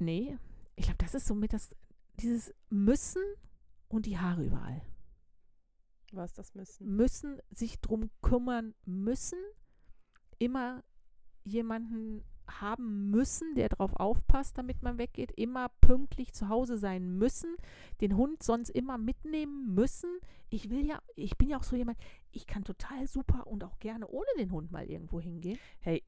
[0.00, 0.36] nee,
[0.74, 1.70] ich glaube, das ist so mit das,
[2.14, 3.22] dieses Müssen
[3.88, 4.82] und die Haare überall.
[6.12, 6.94] Was das müssen.
[6.94, 9.38] Müssen sich drum kümmern müssen,
[10.38, 10.84] immer
[11.44, 12.24] jemanden
[12.60, 17.56] haben müssen, der darauf aufpasst, damit man weggeht, immer pünktlich zu Hause sein müssen,
[18.00, 20.10] den Hund sonst immer mitnehmen müssen.
[20.50, 21.98] Ich will ja, ich bin ja auch so jemand,
[22.30, 25.58] ich kann total super und auch gerne ohne den Hund mal irgendwo hingehen.
[25.80, 26.02] Hey,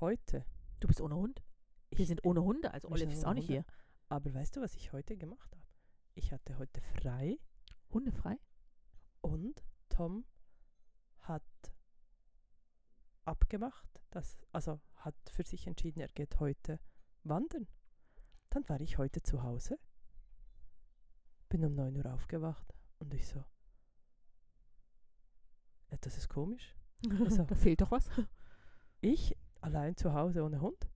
[0.00, 0.44] heute.
[0.80, 1.42] Du bist ohne Hund?
[1.90, 3.64] Wir sind ohne Hunde, also Olive ist auch nicht Hunde.
[3.64, 3.83] hier.
[4.08, 5.66] Aber weißt du, was ich heute gemacht habe?
[6.14, 7.38] Ich hatte heute frei
[7.90, 8.38] Hundefrei?
[9.20, 10.24] und Tom
[11.20, 11.42] hat
[13.24, 16.78] abgemacht, dass, also hat für sich entschieden, er geht heute
[17.22, 17.66] wandern.
[18.50, 19.78] Dann war ich heute zu Hause,
[21.48, 23.44] bin um 9 Uhr aufgewacht und ich so,
[25.88, 26.76] "Äh, das ist komisch.
[27.24, 28.08] Also- da fehlt doch was.
[29.00, 30.88] Ich allein zu Hause ohne Hund?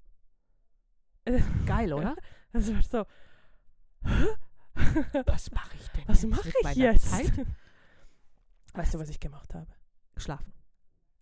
[1.66, 2.16] Geil, oder?
[2.52, 3.06] Das war so,
[5.26, 7.10] Was mache ich denn was mache ich jetzt?
[7.10, 7.46] Zeit?
[8.74, 9.72] Weißt du, was ich gemacht habe?
[10.16, 10.52] Schlafen.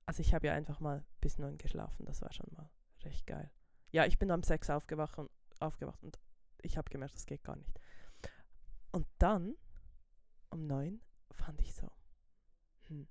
[0.04, 2.70] Also ich habe ja einfach mal bis neun geschlafen, das war schon mal
[3.02, 3.50] recht geil.
[3.90, 6.18] Ja, ich bin um sechs aufgewacht und, aufgewacht und
[6.62, 7.80] ich habe gemerkt, das geht gar nicht.
[8.92, 9.56] Und dann
[10.50, 11.00] um neun
[11.32, 11.90] fand ich so,
[12.88, 13.08] hm,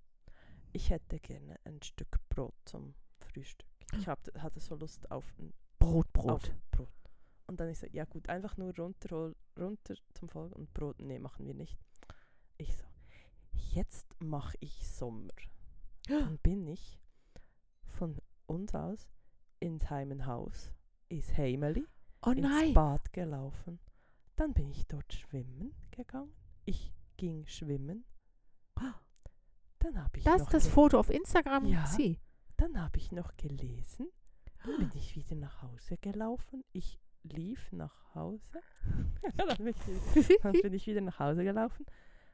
[0.72, 3.68] ich hätte gerne ein Stück Brot zum Frühstück.
[3.94, 5.54] Ich hab, hatte so Lust auf ein
[5.86, 6.56] Brot, Brot.
[6.72, 6.90] Brot.
[7.48, 11.20] Und dann ich so, ja gut, einfach nur runter, runter zum Volk und Brot, nee,
[11.20, 11.78] machen wir nicht.
[12.58, 12.86] Ich so,
[13.74, 15.34] jetzt mache ich Sommer.
[16.08, 17.00] Dann bin ich
[17.86, 18.18] von
[18.48, 19.08] uns aus
[19.60, 20.72] ins Heimenhaus,
[21.08, 21.86] ins Heimeli,
[22.26, 22.74] Oh ins nein.
[22.74, 23.80] Bad gelaufen.
[24.36, 26.34] Dann bin ich dort schwimmen gegangen.
[26.66, 28.06] Ich ging schwimmen.
[29.80, 31.66] Dann habe ich Das noch ist das Foto auf Instagram.
[31.68, 31.86] Ja.
[31.86, 32.20] Sie.
[32.58, 34.08] dann habe ich noch gelesen.
[34.66, 36.64] Bin ich wieder nach Hause gelaufen.
[36.74, 38.60] Ich lief nach Hause.
[39.38, 41.86] dann, bin ich, wieder- dann bin ich wieder nach Hause gelaufen.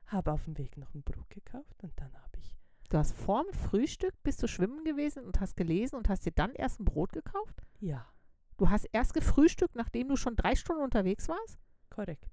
[0.07, 2.57] Habe auf dem Weg noch ein Brot gekauft und dann habe ich.
[2.89, 6.53] Du hast vorm Frühstück bist du schwimmen gewesen und hast gelesen und hast dir dann
[6.53, 7.55] erst ein Brot gekauft?
[7.79, 8.05] Ja,
[8.57, 11.57] Du hast erst gefrühstückt, nachdem du schon drei Stunden unterwegs warst?
[11.89, 12.29] korrekt.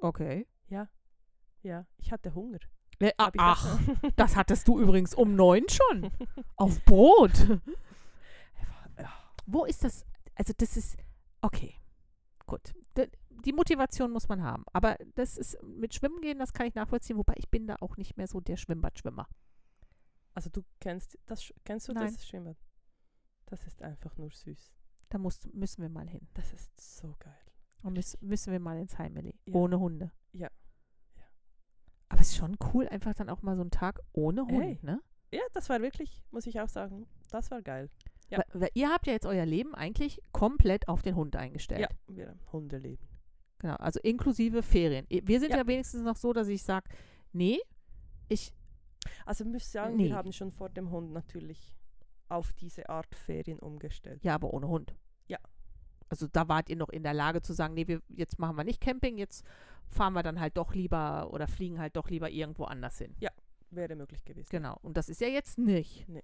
[0.00, 0.46] Okay.
[0.68, 0.88] Ja,
[1.62, 1.86] ja.
[1.98, 2.58] Ich hatte Hunger.
[2.98, 3.30] Ich ach,
[4.00, 6.10] das- das hattest du übrigens um neun schon.
[6.56, 7.32] Auf Brot.
[9.46, 10.04] Wo ist das?
[10.34, 10.96] Also das ist,
[11.40, 11.74] okay,
[12.46, 12.74] gut.
[12.96, 13.08] D
[13.44, 14.64] die Motivation muss man haben.
[14.72, 17.16] Aber das ist, mit Schwimmen gehen, das kann ich nachvollziehen.
[17.16, 19.28] Wobei ich bin da auch nicht mehr so der Schwimmbadschwimmer.
[20.34, 22.12] also du kennst das, kennst du Nein.
[22.12, 22.56] das Schwimmbad?
[23.44, 24.72] Das ist einfach nur süß.
[25.10, 26.26] Da muss, müssen wir mal hin.
[26.34, 27.32] Das ist so geil.
[27.82, 29.38] Und müssen, müssen wir mal ins Heimeli.
[29.46, 29.54] Ja.
[29.54, 30.10] Ohne Hunde.
[32.08, 34.78] Aber es ist schon cool, einfach dann auch mal so einen Tag ohne Hund, Ey.
[34.82, 35.00] ne?
[35.32, 37.90] Ja, das war wirklich, muss ich auch sagen, das war geil.
[38.28, 38.38] Ja.
[38.38, 41.80] Weil, weil ihr habt ja jetzt euer Leben eigentlich komplett auf den Hund eingestellt.
[41.80, 43.06] Ja, wir Hundeleben.
[43.58, 45.06] Genau, also inklusive Ferien.
[45.08, 45.66] Wir sind ja, Ja.
[45.66, 46.88] wenigstens noch so, dass ich sage,
[47.32, 47.58] nee,
[48.28, 48.52] ich,
[49.24, 50.06] Also ich muss sagen, Nee.
[50.06, 51.74] wir haben schon vor dem Hund natürlich
[52.28, 54.22] auf diese Art Ferien umgestellt.
[54.24, 54.94] ja, aber ohne Hund.
[55.28, 55.38] Ja.
[56.08, 58.64] Also da wart ihr noch in der Lage zu sagen, nee, wir, jetzt machen wir
[58.64, 59.44] nicht Camping, jetzt
[59.86, 63.14] fahren wir dann halt doch lieber oder fliegen halt doch lieber irgendwo anders hin.
[63.70, 64.48] Wäre möglich gewesen.
[64.50, 64.78] Genau.
[64.82, 66.08] Und das ist ja jetzt nicht.
[66.08, 66.22] Nee.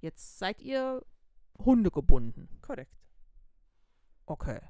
[0.00, 1.04] Jetzt seid ihr
[1.58, 2.48] hundegebunden.
[2.62, 2.96] Korrekt.
[4.26, 4.60] Okay.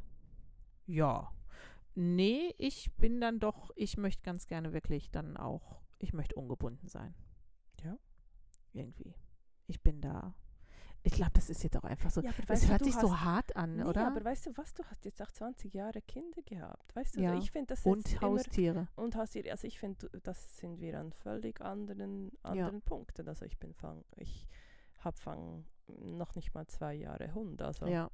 [0.86, 1.32] Ja.
[1.94, 6.88] Nee, ich bin dann doch, ich möchte ganz gerne wirklich dann auch, ich möchte ungebunden
[6.88, 7.14] sein.
[7.82, 7.98] Ja.
[8.72, 9.14] Irgendwie.
[9.66, 10.34] Ich bin da.
[11.04, 12.20] Ich glaube, das ist jetzt auch einfach so.
[12.20, 14.06] Ja, das hört du sich so hart an, Nee, oder?
[14.06, 16.94] aber weißt du was, du hast jetzt auch 20 Jahre Kinder gehabt.
[16.94, 17.30] Weißt du, Ja.
[17.32, 18.88] also ich finde das Und jetzt immer, Haustiere.
[18.94, 23.28] und Haustiere, also ich finde, das sind wir an völlig anderen, anderen Punkten.
[23.28, 24.46] Also ich bin fang, ich
[24.98, 28.08] habe fang noch nicht mal zwei Jahre Hund, also Ja.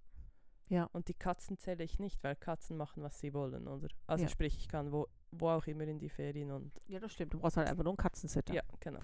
[0.93, 3.89] und die Katzen zähle ich nicht, weil Katzen machen, was sie wollen, oder?
[4.07, 4.31] Also Ja.
[4.31, 7.35] sprich, ich kann wo, wo auch immer in die Ferien und Ja, das stimmt.
[7.35, 8.55] Du brauchst halt einfach nur einen Katzensitter.
[8.55, 9.01] ja, genau.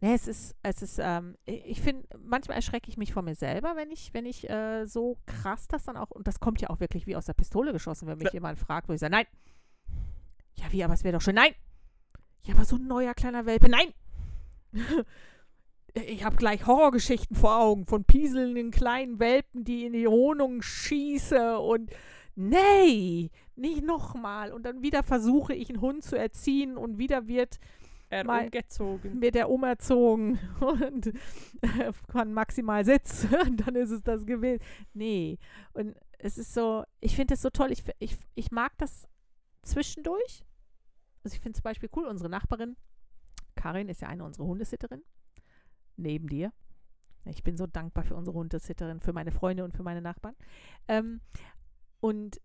[0.00, 3.76] Nee, es ist, es ist, ähm, ich- finde, manchmal erschrecke ich mich vor mir selber,
[3.76, 6.80] wenn ich, wenn ich äh, so krass das dann auch, und das kommt ja auch
[6.80, 8.32] wirklich wie aus der Pistole geschossen, wenn mich Ja.
[8.34, 9.26] jemand fragt, wo ich sage, nein.
[10.56, 11.52] Ja, wie, aber es wäre doch schön, nein.
[12.42, 13.92] Ja, aber so ein neuer kleiner Welpe, nein.
[15.94, 21.58] ich habe gleich Horrorgeschichten vor Augen von pieselnden kleinen Welpen, die in die Wohnung schieße
[21.58, 21.90] und
[22.34, 24.52] nee, nicht nochmal.
[24.52, 27.58] Und dann wieder versuche ich einen Hund zu erziehen und wieder wird
[28.08, 29.20] Er Mal- umgezogen.
[29.20, 33.34] wird er umerzogen und äh, kann maximal sitzen.
[33.46, 34.62] Und dann ist es das gewesen.
[34.94, 35.38] Nee.
[35.72, 37.72] Und es ist so, ich finde es so toll.
[37.72, 39.08] Ich, ich, ich mag das
[39.62, 40.44] zwischendurch.
[41.24, 42.76] Also ich finde zum Beispiel cool, unsere Nachbarin,
[43.56, 45.02] Karin ist ja eine unserer Hundesitterin,
[45.96, 46.52] neben dir.
[47.24, 50.36] Ich bin so dankbar für unsere Hundesitterin, für meine Freunde und für meine Nachbarn.
[50.86, 51.20] Ähm,
[51.98, 52.40] und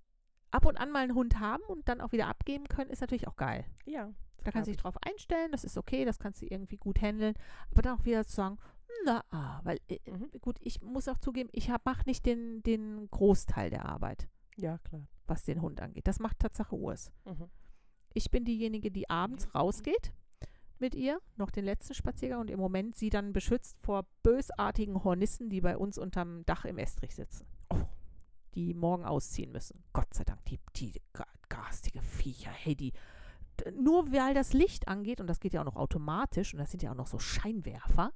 [0.49, 3.27] ab und an mal einen Hund haben und dann auch wieder abgeben können, ist natürlich
[3.27, 3.63] auch geil.
[3.85, 4.11] Ja.
[4.43, 7.35] Da kannst du dich drauf einstellen, das ist okay, das kannst du irgendwie gut handeln.
[7.71, 8.57] Aber dann auch wieder zu sagen,
[9.05, 10.31] na, ah, weil, äh, Mhm.
[10.41, 14.27] gut, ich muss auch zugeben, ich mache nicht den, den Großteil der Arbeit.
[14.57, 15.07] Ja, klar.
[15.27, 16.07] was den Hund angeht.
[16.07, 17.09] Das macht Tatsache Urs.
[17.25, 17.49] Mhm.
[18.13, 20.11] Ich bin diejenige, die abends rausgeht
[20.77, 25.49] mit ihr, noch den letzten Spaziergang und im Moment sie dann beschützt vor bösartigen Hornissen,
[25.49, 27.45] die bei uns unterm Dach im Estrich sitzen.
[27.69, 27.77] Oh,
[28.55, 29.83] die morgen ausziehen müssen.
[29.93, 32.91] Gott sei Dank, die, die ga- garstige Viecher, hey, die
[33.73, 36.83] nur weil das Licht angeht, und das geht ja auch noch automatisch, und das sind
[36.83, 38.11] ja auch noch so Scheinwerfer.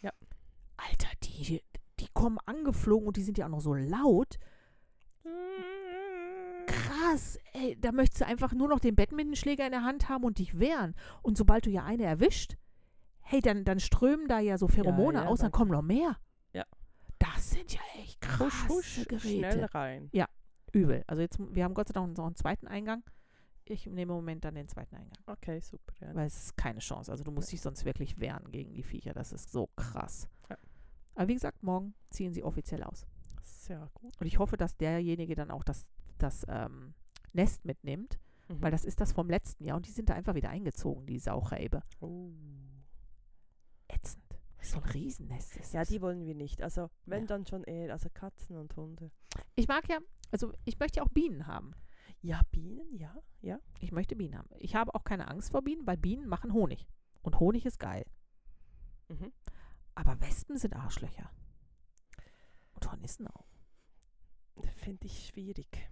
[0.00, 0.10] Ja.
[0.76, 1.62] Alter, die,
[2.00, 4.38] die kommen angeflogen und die sind ja auch noch so laut.
[6.66, 10.38] Krass, ey, da möchtest du einfach nur noch den Badmintonschläger in der Hand haben und
[10.38, 10.94] dich wehren.
[11.22, 12.56] Und sobald du ja eine erwischt,
[13.20, 16.16] hey, dann, dann strömen da ja so Pheromone ja, aus, dann kommen noch mehr.
[16.52, 16.64] Ja.
[17.18, 19.28] Das sind ja echt krasse Husch, husch, Geräte.
[19.28, 20.10] schnell rein.
[20.72, 21.04] Übel.
[21.06, 23.02] Also jetzt, wir haben Gott sei Dank noch einen zweiten Eingang.
[23.68, 25.18] Ich nehme im Moment dann den zweiten Eingang.
[25.26, 25.92] Okay, super.
[26.00, 26.14] Ja.
[26.14, 27.10] Weil es ist keine Chance.
[27.10, 29.12] Also du musst dich sonst wirklich wehren gegen die Viecher.
[29.12, 30.28] Das ist so krass.
[30.48, 30.56] Ja.
[31.16, 33.06] Aber wie gesagt, morgen ziehen sie offiziell aus.
[33.42, 34.12] Sehr gut.
[34.20, 35.88] Und ich hoffe, dass derjenige dann auch das,
[36.18, 36.94] das ähm,
[37.32, 38.18] Nest mitnimmt.
[38.48, 38.62] Mhm.
[38.62, 39.76] Weil das ist das vom letzten Jahr.
[39.76, 41.82] Und die sind da einfach wieder eingezogen, die Sauchreibe.
[42.00, 42.30] Oh.
[43.88, 44.22] Ätzend.
[44.62, 45.88] So ein Riesennest ist Ja, das.
[45.88, 46.62] die wollen wir nicht.
[46.62, 47.26] Also wenn Ja.
[47.26, 49.10] dann schon eher, also Katzen und Hunde.
[49.54, 49.98] Ich mag ja,
[50.30, 51.72] also ich möchte ja auch Bienen haben.
[52.22, 53.60] Ja, Bienen, ja, ja.
[53.80, 54.48] Ich möchte Bienen haben.
[54.58, 56.86] Ich habe auch keine Angst vor Bienen, weil Bienen machen Honig.
[57.22, 58.04] Und Honig ist geil.
[59.08, 59.32] Mhm.
[59.94, 61.30] Aber Wespen sind Arschlöcher.
[62.74, 63.46] Und Hornissen auch.
[64.76, 65.90] Finde ich schwierig.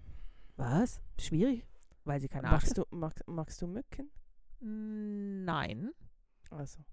[0.57, 1.03] Was?
[1.19, 1.67] Schwierig?
[2.05, 4.11] Weil sie keine magst Arschlöcher du, mag, magst du Mücken?
[4.61, 5.93] Nein.
[6.51, 6.85] Also,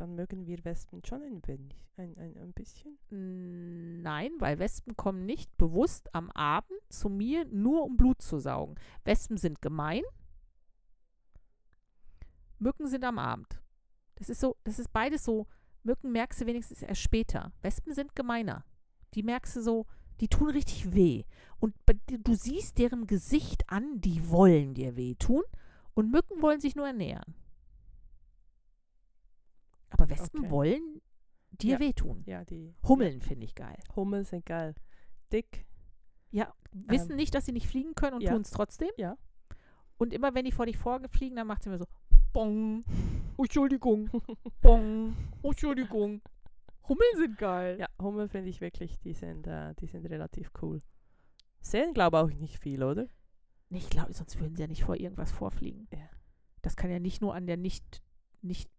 [0.00, 2.98] dann mögen wir Wespen schon ein wenig, ein, ein, ein bisschen.
[3.10, 8.38] Mm, Nein, weil Wespen kommen nicht bewusst am Abend zu mir, nur um Blut zu
[8.38, 8.76] saugen.
[9.04, 10.02] Wespen sind gemein.
[12.58, 13.60] Mücken sind am Abend.
[14.16, 15.46] Das ist so, das ist beides so.
[15.82, 17.52] Mücken merkst du wenigstens erst später.
[17.62, 18.64] Wespen sind gemeiner.
[19.14, 19.86] Die merkst du so,
[20.20, 21.24] die tun richtig weh.
[21.60, 21.74] Und
[22.08, 25.42] du siehst deren Gesicht an, die wollen dir wehtun.
[25.94, 27.34] Und Mücken wollen sich nur ernähren.
[29.90, 30.50] Aber Wespen Okay.
[30.50, 31.00] wollen
[31.52, 31.80] dir Ja.
[31.80, 32.22] wehtun.
[32.26, 33.78] Ja, die Hummeln finde ich geil.
[33.96, 34.74] Hummeln sind geil.
[35.32, 35.66] Dick.
[36.30, 38.32] Ja, wissen Ähm, nicht, dass sie nicht fliegen können und ja.
[38.32, 38.90] tun es trotzdem.
[38.98, 39.16] Ja.
[39.96, 41.86] Und immer wenn die vor dich vorgefliegen, dann macht sie mir so,
[42.32, 42.84] bong,
[43.38, 44.10] Entschuldigung,
[44.60, 46.20] bong, Entschuldigung.
[46.88, 47.78] Hummeln sind geil.
[47.80, 50.82] Ja, Hummel finde ich wirklich, die sind, äh, die sind relativ cool.
[51.60, 53.06] Sehen, glaube auch nicht viel, oder?
[53.70, 55.88] Nee, Ich glaube, sonst würden sie ja nicht vor irgendwas vorfliegen.
[55.92, 56.08] Ja.
[56.62, 58.02] Das kann ja nicht nur an der nicht,
[58.40, 58.70] nicht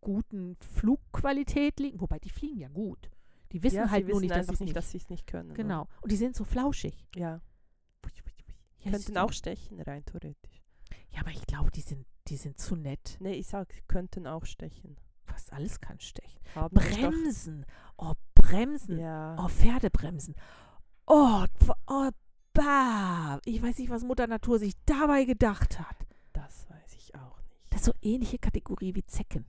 [0.00, 3.10] guten Flugqualität liegen, wobei die fliegen ja gut.
[3.52, 4.76] Die wissen ja, halt nur wissen nicht, dass sie es nicht, nicht.
[4.76, 5.48] dass sie es nicht können.
[5.48, 5.54] ne?
[5.54, 5.88] Genau.
[6.00, 7.06] Und die sind so flauschig.
[7.14, 7.40] Ja.
[8.82, 10.62] Ja, Könnten auch stechen, rein theoretisch.
[11.10, 13.16] Ja, aber ich glaube, die sind, die sind zu nett.
[13.20, 14.96] Nee, ich sag, sie könnten auch stechen.
[15.24, 16.40] Fast alles kann stechen.
[16.54, 17.66] Haben Bremsen.
[17.98, 18.98] Oh, Bremsen.
[18.98, 19.36] Ja.
[19.38, 20.34] Oh, Pferdebremsen.
[21.06, 21.44] Oh,
[21.86, 22.10] oh,
[22.52, 23.38] bah.
[23.44, 25.96] Ich weiß nicht, was Mutter Natur sich dabei gedacht hat.
[26.32, 27.60] Das weiß ich auch nicht.
[27.68, 29.44] Das ist so ähnliche Kategorie wie Zecken.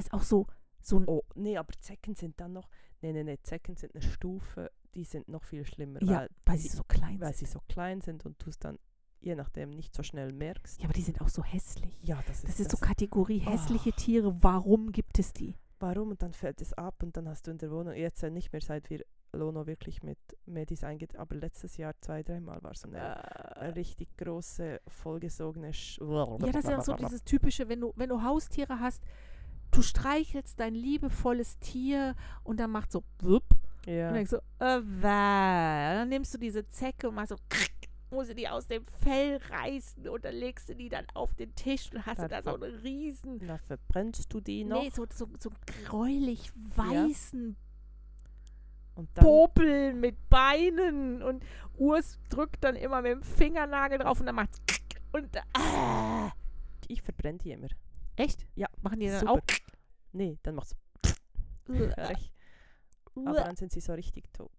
[0.00, 0.46] Das ist auch so,
[0.82, 2.68] so ein, Oh, nee, aber Zecken sind dann noch.
[3.02, 6.58] Nee, nee, nee, Zecken sind eine Stufe, die sind noch viel schlimmer, ja, weil, weil
[6.58, 7.46] sie so klein weil sind.
[7.48, 8.78] sie so klein sind und du es dann
[9.22, 10.78] je nachdem nicht so schnell merkst.
[10.80, 11.98] Ja, aber die sind auch so hässlich.
[12.02, 12.88] Ja, das ist Das ist so das.
[12.88, 13.96] Kategorie hässliche Oh.
[13.98, 14.42] Tiere.
[14.42, 15.56] Warum gibt es die?
[15.78, 16.10] Warum?
[16.10, 18.50] Und dann fällt es ab und dann hast du in der Wohnung, jetzt äh, nicht
[18.52, 22.88] mehr, seit wir Lono wirklich mit Medis eingeht, aber letztes Jahr zwei, dreimal war so
[22.88, 27.92] eine Äh, richtig große, vollgesogene Sch Ja, das ist ja so dieses typische, wenn du,
[27.96, 29.02] wenn du Haustiere hast,
[29.70, 32.14] du streichelst dein liebevolles Tier
[32.44, 33.44] und dann macht so wupp
[33.86, 34.08] Ja.
[34.08, 35.90] und denkst so, äh, wah.
[35.92, 37.36] Und dann nimmst du diese Zecke und machst so
[38.10, 41.54] musst du die aus dem Fell reißen und dann legst du die dann auf den
[41.54, 44.82] Tisch und hast du Dann da so einen riesen, Na, verbrennst du die noch?
[44.82, 45.50] nee, so, so, so
[45.86, 47.56] gräulich weißen
[48.96, 51.44] und dann, Popel mit Beinen und
[51.78, 54.50] Urs drückt dann immer mit dem Fingernagel drauf und dann macht
[55.12, 56.32] und ah.
[56.88, 57.68] ich verbrenne die immer.
[58.16, 58.44] Echt?
[58.56, 59.32] Ja, Machen die dann Super.
[59.32, 59.40] auch?
[60.12, 60.58] Nee, dann.
[61.68, 62.32] Recht.
[63.14, 64.50] Aber dann sind sie so richtig tot.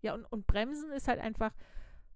[0.00, 1.52] Ja, und, und Bremsen ist halt einfach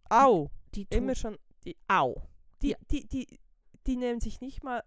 [0.09, 0.51] Au!
[0.75, 1.39] die Immer schon.
[1.65, 2.23] Die, Au.
[2.63, 2.77] die, Ja.
[2.91, 3.41] die, die,
[3.87, 4.83] die nehmen sich nicht mal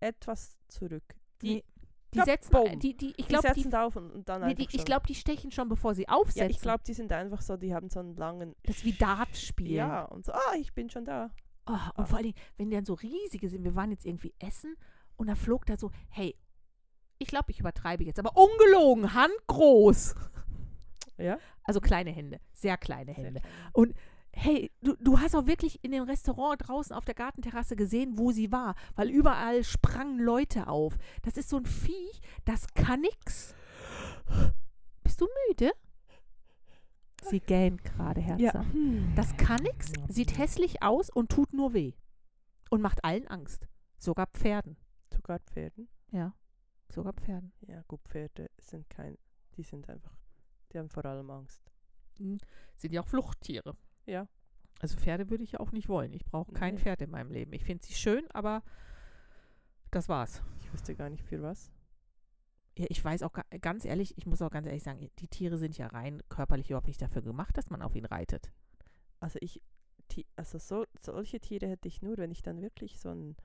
[0.00, 1.04] etwas zurück.
[1.42, 1.64] Die,
[2.12, 2.78] die Ja, setzen, boom.
[2.78, 5.06] die, die, ich die glaube, setzen die, auf und, und dann nee, die, ich glaube,
[5.06, 6.42] die stechen schon, bevor sie aufsetzen.
[6.42, 8.54] ja, ich glaube, die sind einfach so, die haben so einen langen.
[8.64, 9.74] das ist wie Dart spielen.
[9.74, 11.30] Ja, und so, ah, ich bin schon da.
[11.66, 14.34] Oh, und vor allen Dingen, wenn die dann so riesige sind, wir waren jetzt irgendwie
[14.40, 14.76] essen
[15.22, 16.36] und da flog da so, hey,
[17.18, 20.14] ich glaube, ich übertreibe jetzt, aber ungelogen, handgroß.
[21.18, 21.38] Ja?
[21.62, 23.42] Also kleine Hände, sehr kleine Hände.
[23.74, 23.94] klein.
[24.32, 28.32] Hey, du, du hast auch wirklich in dem Restaurant draußen auf der Gartenterrasse gesehen, wo
[28.32, 30.96] sie war, weil überall sprangen Leute auf.
[31.22, 33.54] Das ist so ein Viech, das kann nix.
[35.04, 35.70] Bist du müde?
[37.30, 38.42] Sie gähnt gerade, Herze.
[38.42, 38.64] Ja.
[39.14, 41.92] Das kann nix, sieht hässlich aus und tut nur weh.
[42.70, 43.68] Und macht allen Angst.
[43.98, 44.76] Sogar Pferden.
[45.22, 45.88] Sogar Pferden.
[46.10, 46.34] Ja,
[46.88, 47.52] sogar Pferden.
[47.60, 49.16] Ja, gut, Pferde sind kein.
[49.56, 50.16] Die sind einfach.
[50.72, 51.62] Die haben vor allem Angst.
[52.18, 53.76] Sind ja auch Fluchttiere.
[54.06, 54.26] Ja.
[54.80, 56.12] Also Pferde würde ich auch nicht wollen.
[56.12, 56.80] Ich brauche kein Nee.
[56.80, 57.52] Pferd in meinem Leben.
[57.52, 58.62] Ich finde sie schön, aber
[59.92, 60.42] das war's.
[60.60, 61.70] Ich wüsste gar nicht für was.
[62.76, 65.56] Ja, ich weiß auch ga- ganz ehrlich, ich muss auch ganz ehrlich sagen, die Tiere
[65.58, 68.50] sind ja rein körperlich überhaupt nicht dafür gemacht, dass man auf ihn reitet.
[69.20, 69.62] Also ich,
[70.36, 73.36] also so, solche Tiere hätte ich nur, wenn ich dann wirklich so ein,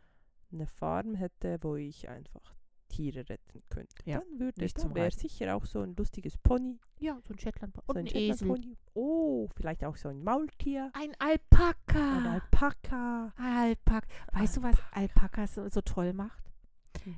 [0.52, 2.56] eine Farm hätte, wo ich einfach
[2.89, 3.93] Tiere retten könnte.
[4.06, 7.34] Ja, dann würde nicht da zum wäre sicher auch so ein lustiges Pony, Ja, so
[7.34, 8.38] ein Shetland und so ein, ein Esel.
[8.38, 8.78] Shetland-Pony.
[8.93, 12.32] Oh, vielleicht auch so ein Maultier, Ein ein Alpaka.
[12.34, 13.34] Alpaka.
[13.38, 14.08] Alpaka.
[14.32, 16.43] Weißt du, was Alpakas so, so toll macht?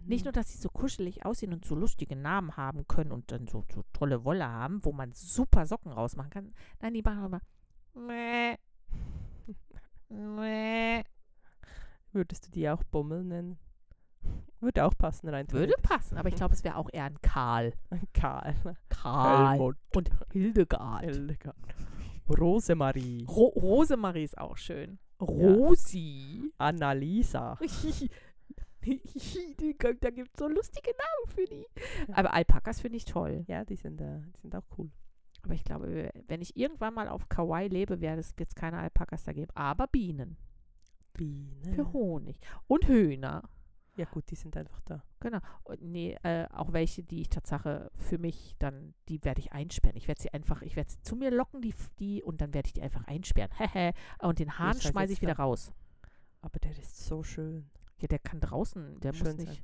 [0.06, 0.26] Nicht Mhm.
[0.26, 3.64] nur, dass sie so kuschelig aussehen und so lustige Namen haben können und dann so,
[3.74, 6.54] so tolle Wolle haben, wo man super Socken rausmachen kann.
[6.82, 7.42] Nein, die machen immer.
[7.94, 8.58] Mäh.
[10.10, 11.04] Mäh.
[12.12, 13.60] Würdest du die auch Bummel nennen?
[14.60, 15.50] Würde auch passen rein.
[15.52, 17.74] Würde passen, aber ich glaube, es wäre auch eher ein Karl.
[17.90, 18.56] Ein Karl.
[18.90, 19.78] Karl Helmut.
[19.96, 21.04] und Hildegard.
[21.04, 21.56] Hildegard.
[22.30, 23.26] Rosemarie.
[23.28, 25.00] Ro Rosemarie ist auch schön.
[25.22, 26.52] Rosi.
[26.58, 27.58] Annalisa.
[28.82, 31.66] da gibt es so lustige Namen für die.
[32.12, 33.44] Aber Alpakas finde ich toll.
[33.48, 34.92] Ja, die sind, äh, die sind auch cool.
[35.44, 39.24] Aber ich glaube, wenn ich irgendwann mal auf Kauai lebe, werde es jetzt keine Alpakas
[39.24, 39.52] da geben.
[39.56, 40.38] Aber Bienen
[41.20, 41.76] Biene.
[41.76, 42.40] für Honig.
[42.68, 43.50] Und Hühner.
[43.96, 45.04] Ja gut, die sind einfach da.
[45.20, 45.40] Genau.
[45.64, 49.98] Und nee, äh, auch welche, die ich Tatsache für mich dann, die werde ich einsperren.
[49.98, 52.68] Ich werde sie einfach, ich werde sie zu mir locken, die, die und dann werde
[52.68, 53.52] ich die einfach einsperren.
[54.20, 55.44] Und den Hahn schmeiße ich wieder da.
[55.44, 55.74] raus.
[56.42, 57.70] Aber der ist so schön.
[58.00, 59.50] Ja, der kann draußen, der muss Schön sein.
[59.50, 59.64] nicht,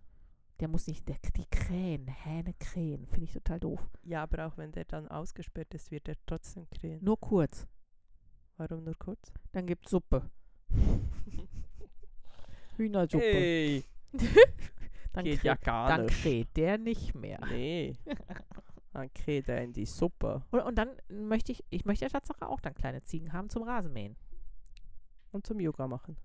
[0.60, 3.90] der muss nicht, der, die Krähen, Hähne krähen, finde ich total doof.
[4.04, 7.02] Ja, aber auch wenn der dann ausgesperrt ist, wird er trotzdem krähen.
[7.02, 7.66] Nur kurz,
[8.58, 9.32] Warum nur kurz?
[9.54, 10.30] dann gibt's Suppe.
[12.78, 13.24] Hühnersuppe.
[13.24, 13.84] Hey,
[15.14, 16.22] dann geht ja gar dann nicht.
[16.22, 17.40] kräht der nicht mehr.
[17.48, 17.96] Nee.
[18.94, 20.42] Dann kräht er in die Suppe.
[20.52, 23.64] Und, und dann möchte ich, ich möchte ja Tatsache auch dann kleine Ziegen haben zum
[23.64, 24.16] Rasenmähen.
[25.34, 26.16] Und zum Yoga machen.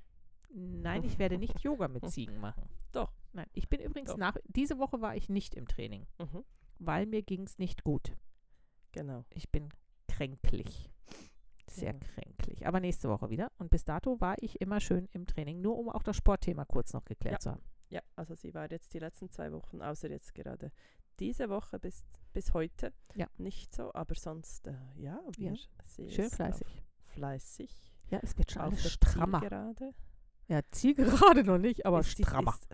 [0.54, 2.62] Nein, ich werde nicht Yoga mit Ziegen machen.
[2.92, 3.12] Doch.
[3.32, 4.18] Nein, ich bin übrigens Doch.
[4.18, 6.44] nach, diese Woche war ich nicht im Training, Mhm.
[6.78, 8.12] weil mir ging es nicht gut.
[8.92, 9.24] Genau.
[9.30, 9.70] Ich bin
[10.06, 10.88] kränklich.
[11.70, 11.98] Sehr Ja.
[11.98, 12.66] kränklich.
[12.66, 13.50] Aber nächste Woche wieder.
[13.58, 16.92] Und bis dato war ich immer schön im Training, nur um auch das Sportthema kurz
[16.92, 17.38] noch geklärt Ja.
[17.40, 17.62] zu haben.
[17.88, 20.70] Ja, also sie war jetzt die letzten zwei Wochen, außer jetzt gerade
[21.18, 23.26] diese Woche bis, bis heute Ja.
[23.36, 25.58] nicht so, aber sonst, äh, ja, wir Ja.
[25.86, 26.82] sehen Schön fleißig.
[27.06, 27.92] Fleißig.
[28.10, 29.40] Ja, es wird schon alles strammer.
[29.40, 29.94] Zielgerade.
[30.48, 32.54] Ja, Zielgerade noch nicht, aber Ist strammer.
[32.54, 32.68] Ist,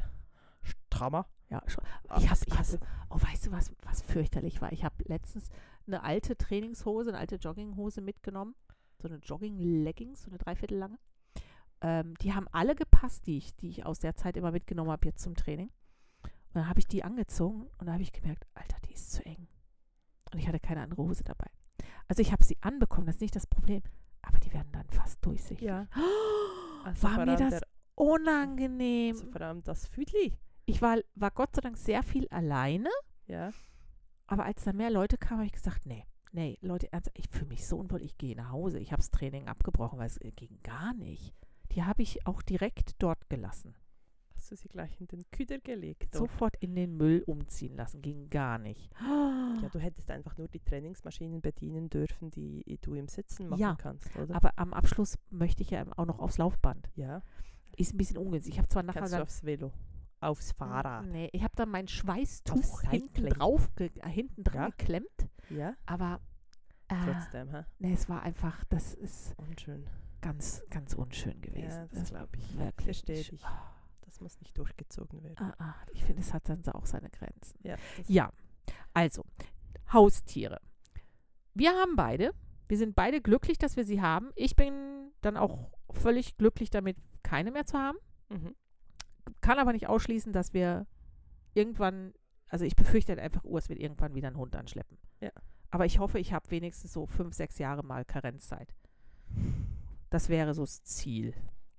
[0.62, 1.26] strammer?
[1.48, 1.84] Ja, schon.
[2.08, 4.72] Ah, Ich habe, ich hab- hab, oh, weißt du, was, was fürchterlich war?
[4.72, 5.48] Ich habe letztens
[5.86, 8.54] eine alte Trainingshose, eine alte Jogginghose mitgenommen.
[9.06, 10.98] So eine Jogging-Leggings, so eine Dreiviertel lange.
[11.80, 15.06] Ähm, die haben alle gepasst, die ich, die ich aus der Zeit immer mitgenommen habe
[15.06, 15.70] jetzt zum Training.
[16.22, 19.24] Und dann habe ich die angezogen und da habe ich gemerkt, Alter, die ist zu
[19.24, 19.46] eng.
[20.32, 21.46] Und ich hatte keine andere Hose dabei.
[22.08, 23.82] Also ich habe sie anbekommen, das ist nicht das Problem.
[24.22, 25.66] Aber die werden dann fast durchsichtig.
[25.66, 25.86] Ja.
[26.84, 27.62] Also war mir das
[27.96, 29.16] unangenehm.
[29.16, 30.38] Also allem das Füdli.
[30.66, 32.90] Ich war, war Gott sei Dank sehr viel alleine.
[33.26, 33.50] Ja.
[34.28, 37.46] Aber als da mehr Leute kamen, habe ich gesagt, nee, nee, Leute, ernsthaft, ich fühle
[37.46, 38.78] mich so unwohl, ich gehe nach Hause.
[38.78, 41.34] Ich habe das Training abgebrochen, weil es äh, ging gar nicht.
[41.72, 43.74] Die habe ich auch direkt dort gelassen.
[44.36, 46.14] Hast du sie gleich in den Küder gelegt?
[46.14, 48.92] Sofort in den Müll umziehen lassen, ging gar nicht.
[49.00, 53.74] Ja, du hättest einfach nur die Trainingsmaschinen bedienen dürfen, die du im Sitzen machen Ja,
[53.76, 54.36] kannst, oder?
[54.36, 56.88] Aber am Abschluss möchte ich ja auch noch aufs Laufband.
[56.94, 57.22] ja.
[57.78, 58.54] Ist ein bisschen ungünstig.
[58.54, 59.70] Ich habe zwar nachher Kannst du aufs Velo,
[60.26, 61.06] aufs Fahrrad.
[61.06, 64.68] Nee, ich habe dann mein Schweißtuch hinten drauf, äh, hinten dran Ja.
[64.70, 65.28] geklemmt.
[65.50, 66.20] Ja, Aber
[66.88, 67.64] äh, trotzdem, hä?
[67.78, 69.88] nee, es war einfach, das ist Unschön.
[70.20, 71.70] ganz, ganz unschön gewesen.
[71.70, 72.58] Ja, das war glaube ich.
[72.58, 73.32] wirklich Verstehe ich.
[74.02, 75.36] Das muss nicht durchgezogen werden.
[75.38, 77.58] ah, ah, ich finde, es hat dann auch seine Grenzen.
[77.62, 78.32] Ja, das Ja,
[78.94, 79.24] also
[79.92, 80.60] Haustiere.
[81.54, 82.32] Wir haben beide.
[82.68, 84.30] Wir sind beide glücklich, dass wir sie haben.
[84.34, 87.98] Ich bin dann auch völlig glücklich damit, keine mehr zu haben.
[88.28, 88.54] Mhm.
[89.40, 90.86] Kann aber nicht ausschließen, dass wir
[91.54, 92.12] irgendwann,
[92.48, 94.98] also ich befürchte halt einfach, Urs wird irgendwann wieder einen Hund anschleppen.
[95.20, 95.30] Ja.
[95.70, 98.74] Aber ich hoffe, ich habe wenigstens so fünf, sechs Jahre mal Karenzzeit.
[100.10, 101.34] Das wäre so das Ziel.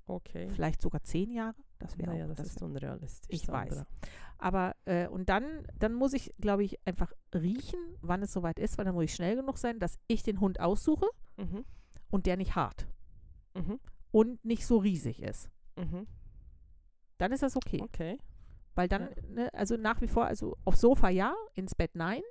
[0.06, 0.50] Okay.
[0.50, 1.56] Vielleicht sogar zehn Jahre.
[1.80, 3.28] Das wäre Naja, auch, das, das ist wär- unrealistisch.
[3.30, 3.70] Ich weiß.
[3.76, 3.88] Sandra.
[4.38, 8.78] Aber, äh, und dann, dann muss ich, glaube ich, einfach riechen, wann es soweit ist,
[8.78, 11.66] weil dann muss ich schnell genug sein, dass ich den Hund aussuche Mhm.
[12.10, 12.88] und der nicht hart
[13.56, 13.80] Mhm.
[14.12, 15.50] und nicht so riesig ist.
[15.76, 16.08] Mhm.
[17.18, 17.82] Dann ist das okay.
[17.82, 18.20] Okay.
[18.76, 19.22] Weil dann, Ja.
[19.30, 22.22] ne, also nach wie vor, also aufs Sofa ja, ins Bett nein,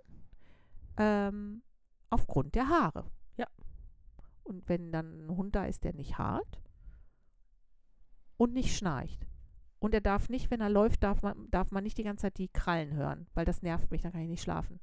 [0.96, 1.62] ähm,
[2.10, 3.10] aufgrund der Haare.
[3.36, 3.46] Ja.
[4.44, 6.60] Und wenn dann ein Hund da ist, der nicht hart
[8.36, 9.26] und nicht schnarcht.
[9.78, 12.38] Und er darf nicht, wenn er läuft, darf man, darf man nicht die ganze Zeit
[12.38, 14.80] die Krallen hören, weil das nervt mich, dann kann ich nicht schlafen.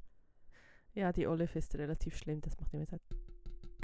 [0.94, 2.40] Ja, die Olive ist relativ schlimm.
[2.40, 2.96] Das macht immer so.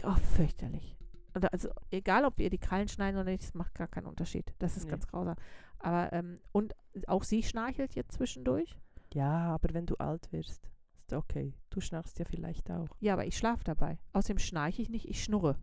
[0.04, 0.96] Oh, fürchterlich.
[1.34, 4.54] Und also egal, ob ihr die Krallen schneiden oder nicht, das macht gar keinen Unterschied.
[4.58, 4.90] Das ist Nee.
[4.92, 5.36] ganz grausam.
[5.80, 6.74] Aber, ähm, und
[7.08, 8.76] auch sie schnarchelt jetzt zwischendurch.
[9.12, 10.70] Ja, aber wenn du alt wirst,
[11.00, 11.54] ist okay.
[11.70, 12.88] Du schnarchst ja vielleicht auch.
[13.00, 13.98] Ja, aber ich schlafe dabei.
[14.12, 15.56] Außerdem schnarche ich nicht, ich schnurre.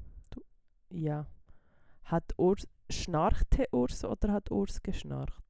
[0.89, 1.27] Ja.
[2.03, 5.43] Hat Urs, schnarchte Urs oder hat Urs geschnarcht?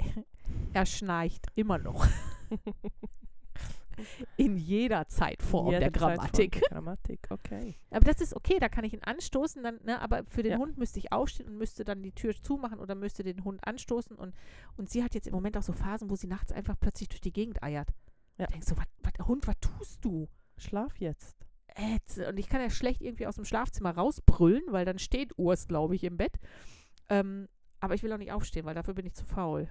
[0.72, 2.06] Er schnarcht immer noch.
[4.36, 6.52] In jeder Zeitform Jeder der Zeitform Grammatik.
[6.52, 7.74] der Grammatik, okay.
[7.90, 10.58] Aber das ist okay, da kann ich ihn anstoßen, dann, ne, aber für den Ja.
[10.58, 14.16] Hund müsste ich aufstehen und müsste dann die Tür zumachen oder müsste den Hund anstoßen.
[14.16, 14.34] Und,
[14.76, 17.20] und sie hat jetzt im Moment auch so Phasen, wo sie nachts einfach plötzlich durch
[17.20, 17.90] die Gegend eiert.
[18.38, 18.44] Ja.
[18.44, 20.28] Ich denke so, was, Hund, was tust du?
[20.58, 21.36] Schlaf jetzt.
[21.74, 22.28] Ätze.
[22.28, 25.94] Und ich kann ja schlecht irgendwie aus dem Schlafzimmer rausbrüllen, weil dann steht Urs, glaube
[25.94, 26.36] ich, im Bett.
[27.08, 27.48] Ähm,
[27.80, 29.68] aber ich will auch nicht aufstehen, weil dafür bin ich zu faul.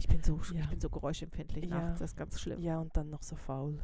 [0.00, 0.60] Ich bin so, Ja.
[0.62, 1.80] ich bin so geräuschempfindlich Ja.
[1.82, 2.60] nachts, das ist ganz schlimm.
[2.60, 3.76] Ja, und dann noch so faul.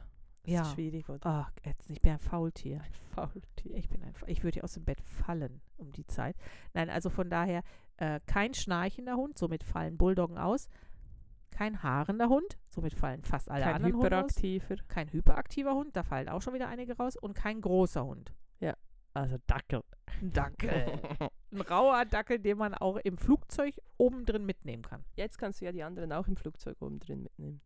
[0.45, 0.63] Das Ja.
[0.63, 1.21] ist schwierig, oder?
[1.27, 2.81] Ach, jetzt ich bin ein Faultier.
[2.81, 3.75] Ein Faultier.
[3.77, 6.37] Ich bin ein, Fa- ich würde ja aus dem Bett fallen um die Zeit.
[6.73, 7.63] Nein, also von daher
[7.99, 10.69] äh, kein schnarchender Hund, somit fallen Bulldoggen aus.
[11.51, 14.35] Kein haarender Hund, somit fallen fast alle Kein anderen Hunde aus.
[14.89, 17.17] Kein hyperaktiver Hund, da fallen auch schon wieder einige raus.
[17.17, 18.33] Und kein großer Hund.
[19.17, 19.83] Also Dackel.
[20.21, 21.01] Ein Dackel.
[21.53, 25.05] ein rauer Dackel, den man auch im Flugzeug oben drin mitnehmen kann.
[25.15, 27.61] Jetzt kannst du ja die anderen auch im Flugzeug oben drin mitnehmen.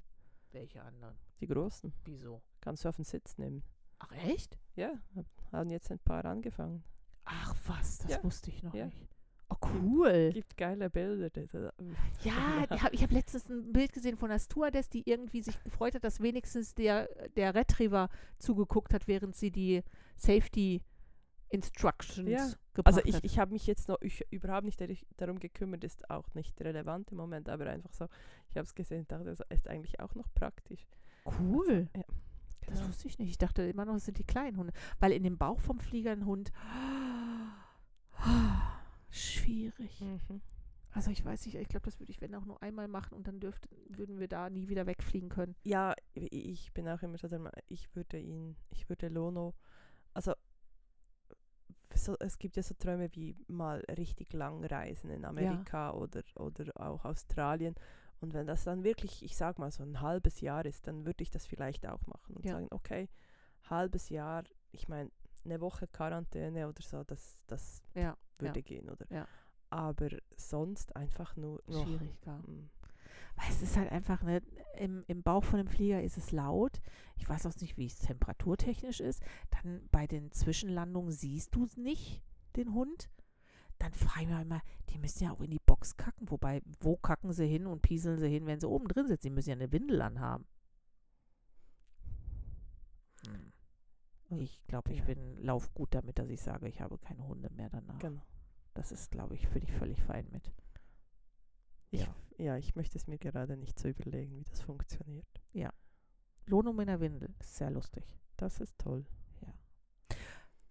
[0.53, 1.17] Welche anderen?
[1.41, 1.93] Die großen.
[2.05, 2.41] Wieso?
[2.61, 3.65] Kannst du auf den Sitz nehmen.
[3.99, 4.59] Ach echt?
[4.77, 6.85] Ja, hab- haben jetzt ein paar angefangen.
[7.25, 8.23] Ach was, das Ja.
[8.25, 8.87] wusste ich noch Ja.
[8.87, 9.09] nicht.
[9.49, 10.31] Oh cool.
[10.35, 11.31] Gibt geile Bilder.
[12.23, 16.05] Ja, ich habe letztens ein Bild gesehen von einer Stewardess, die irgendwie sich gefreut hat,
[16.05, 19.83] dass wenigstens der, der Retriever zugeguckt hat, während sie die
[20.17, 20.83] Safety
[21.51, 25.39] Instructions Ja, gebracht Also ich, ich habe mich jetzt noch ich, überhaupt nicht dar- darum
[25.39, 28.07] gekümmert, ist auch nicht relevant im Moment, aber einfach so,
[28.49, 30.87] ich habe es gesehen und dachte, das ist eigentlich auch noch praktisch.
[31.41, 31.89] cool.
[31.97, 32.03] Ja,
[32.67, 32.89] Das genau.
[32.89, 33.31] wusste ich nicht.
[33.31, 34.73] Ich dachte immer noch, es sind die kleinen Hunde.
[35.01, 36.53] Weil in dem Bauch vom Flieger ein Hund.
[39.11, 40.01] Schwierig.
[40.01, 40.41] Mhm.
[40.93, 43.29] Also ich weiß nicht, ich glaube, das würde ich, wenn auch nur einmal machen und
[43.29, 45.55] dann dürften, würden wir da nie wieder wegfliegen können.
[45.63, 47.29] Ja, ich bin auch immer so
[47.69, 49.55] ich würde ihn, ich würde Lono,
[50.15, 50.35] also
[51.95, 56.73] so, es gibt ja so Träume wie mal richtig lang reisen in Amerika oder, oder
[56.81, 57.75] auch Australien
[58.21, 61.23] Und wenn das dann wirklich, ich sag mal, so ein halbes Jahr ist, dann würde
[61.23, 62.53] ich das vielleicht auch machen und Ja.
[62.53, 63.09] sagen, okay,
[63.71, 65.11] halbes Jahr, ich meine,
[65.45, 69.07] eine Woche Quarantäne oder so, das, das Ja, würde gehen, oder?
[69.11, 69.27] Ja.
[69.71, 71.87] Aber sonst einfach nur noch.
[71.87, 72.43] schwierig, gar.
[73.41, 74.43] Weil es ist halt einfach, ne,
[74.77, 76.83] im, im Bauch von dem Flieger ist es laut.
[77.17, 79.23] Ich weiß auch nicht, wie es temperaturtechnisch ist.
[79.51, 82.23] Dann bei den Zwischenlandungen siehst du es nicht,
[82.57, 83.11] den Hund.
[83.79, 84.61] Dann frage ich mich immer,
[84.91, 86.31] die müssen ja auch in die Box kacken.
[86.31, 89.29] Wobei, wo kacken sie hin und pieseln sie hin, wenn sie oben drin sitzen?
[89.29, 90.47] Die müssen ja eine Windel anhaben.
[93.27, 93.53] Hm.
[94.39, 95.05] Ich glaube, ich Ja.
[95.07, 97.99] bin lauf gut damit, dass ich sage, ich habe keine Hunde mehr danach.
[97.99, 98.21] Genau.
[98.75, 100.53] Das ist, glaube ich, bin ich völlig fein mit.
[101.91, 102.15] Ich, Ja.
[102.39, 105.27] ja, ich möchte es mir gerade nicht so überlegen, wie das funktioniert.
[106.47, 107.33] Lohnung in der Windel.
[107.43, 108.05] Sehr lustig.
[108.37, 109.07] Das ist toll.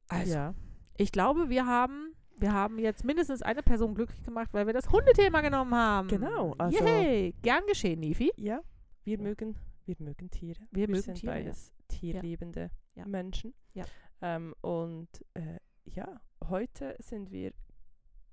[0.10, 0.56] Also, ja,
[0.98, 4.90] ich glaube, wir haben, wir haben jetzt mindestens eine Person glücklich gemacht, weil wir das
[4.90, 6.08] Hundethema genommen haben.
[6.10, 7.34] Genau, also- Yay.
[7.42, 8.32] Gern geschehen, Nifi.
[8.36, 8.62] ja,
[9.04, 9.24] wir Ja.
[9.24, 9.56] mögen,
[9.86, 10.60] wir mögen Tiere.
[10.72, 11.44] Wir mögen sind Tiere, ja.
[11.44, 13.06] beides tierliebende Ja.
[13.06, 13.54] Menschen.
[13.74, 13.86] Ja.
[14.22, 17.54] Ähm, und äh, ja, heute sind wir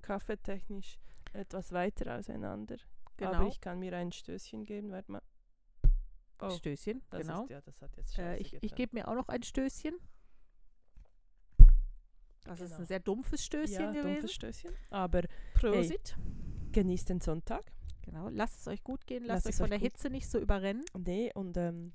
[0.02, 0.98] kaffeetechnisch
[1.36, 2.76] etwas weiter auseinander.
[3.20, 3.48] Aber Genau.
[3.48, 4.90] ich kann mir ein Stößchen geben.
[4.90, 5.22] Warte mal.
[6.40, 7.44] Oh, Stößchen, das genau.
[7.44, 9.94] ist ja, das hat jetzt äh, ich ich gebe mir auch noch ein Stößchen.
[12.44, 12.80] Das ist Genau.
[12.82, 14.06] ein sehr dumpfes Stößchen ja, gewesen.
[14.12, 14.72] dumpfes Stößchen.
[14.90, 15.22] Aber
[15.54, 16.16] Prosit.
[16.72, 17.72] genießt den Sonntag.
[18.02, 18.28] Genau.
[18.28, 19.24] Lasst es euch gut gehen.
[19.24, 20.84] Lasst Lasst euch von der Hitze nicht so überrennen.
[20.96, 21.92] Nee, und ähm,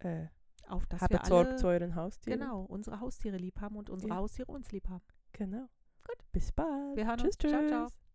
[0.00, 0.26] äh,
[0.68, 2.40] Auf dass habt wir alle zu euren Haustieren.
[2.40, 4.16] genau, unsere Haustiere lieb haben und unsere Ja.
[4.16, 5.04] Haustiere uns lieb haben.
[5.32, 5.68] Genau.
[6.06, 6.32] Gut.
[6.32, 6.96] Bis bald.
[6.96, 7.38] Wir hören tschüss, uns.
[7.38, 7.86] Ciao, ciao.
[7.86, 8.05] tschüss.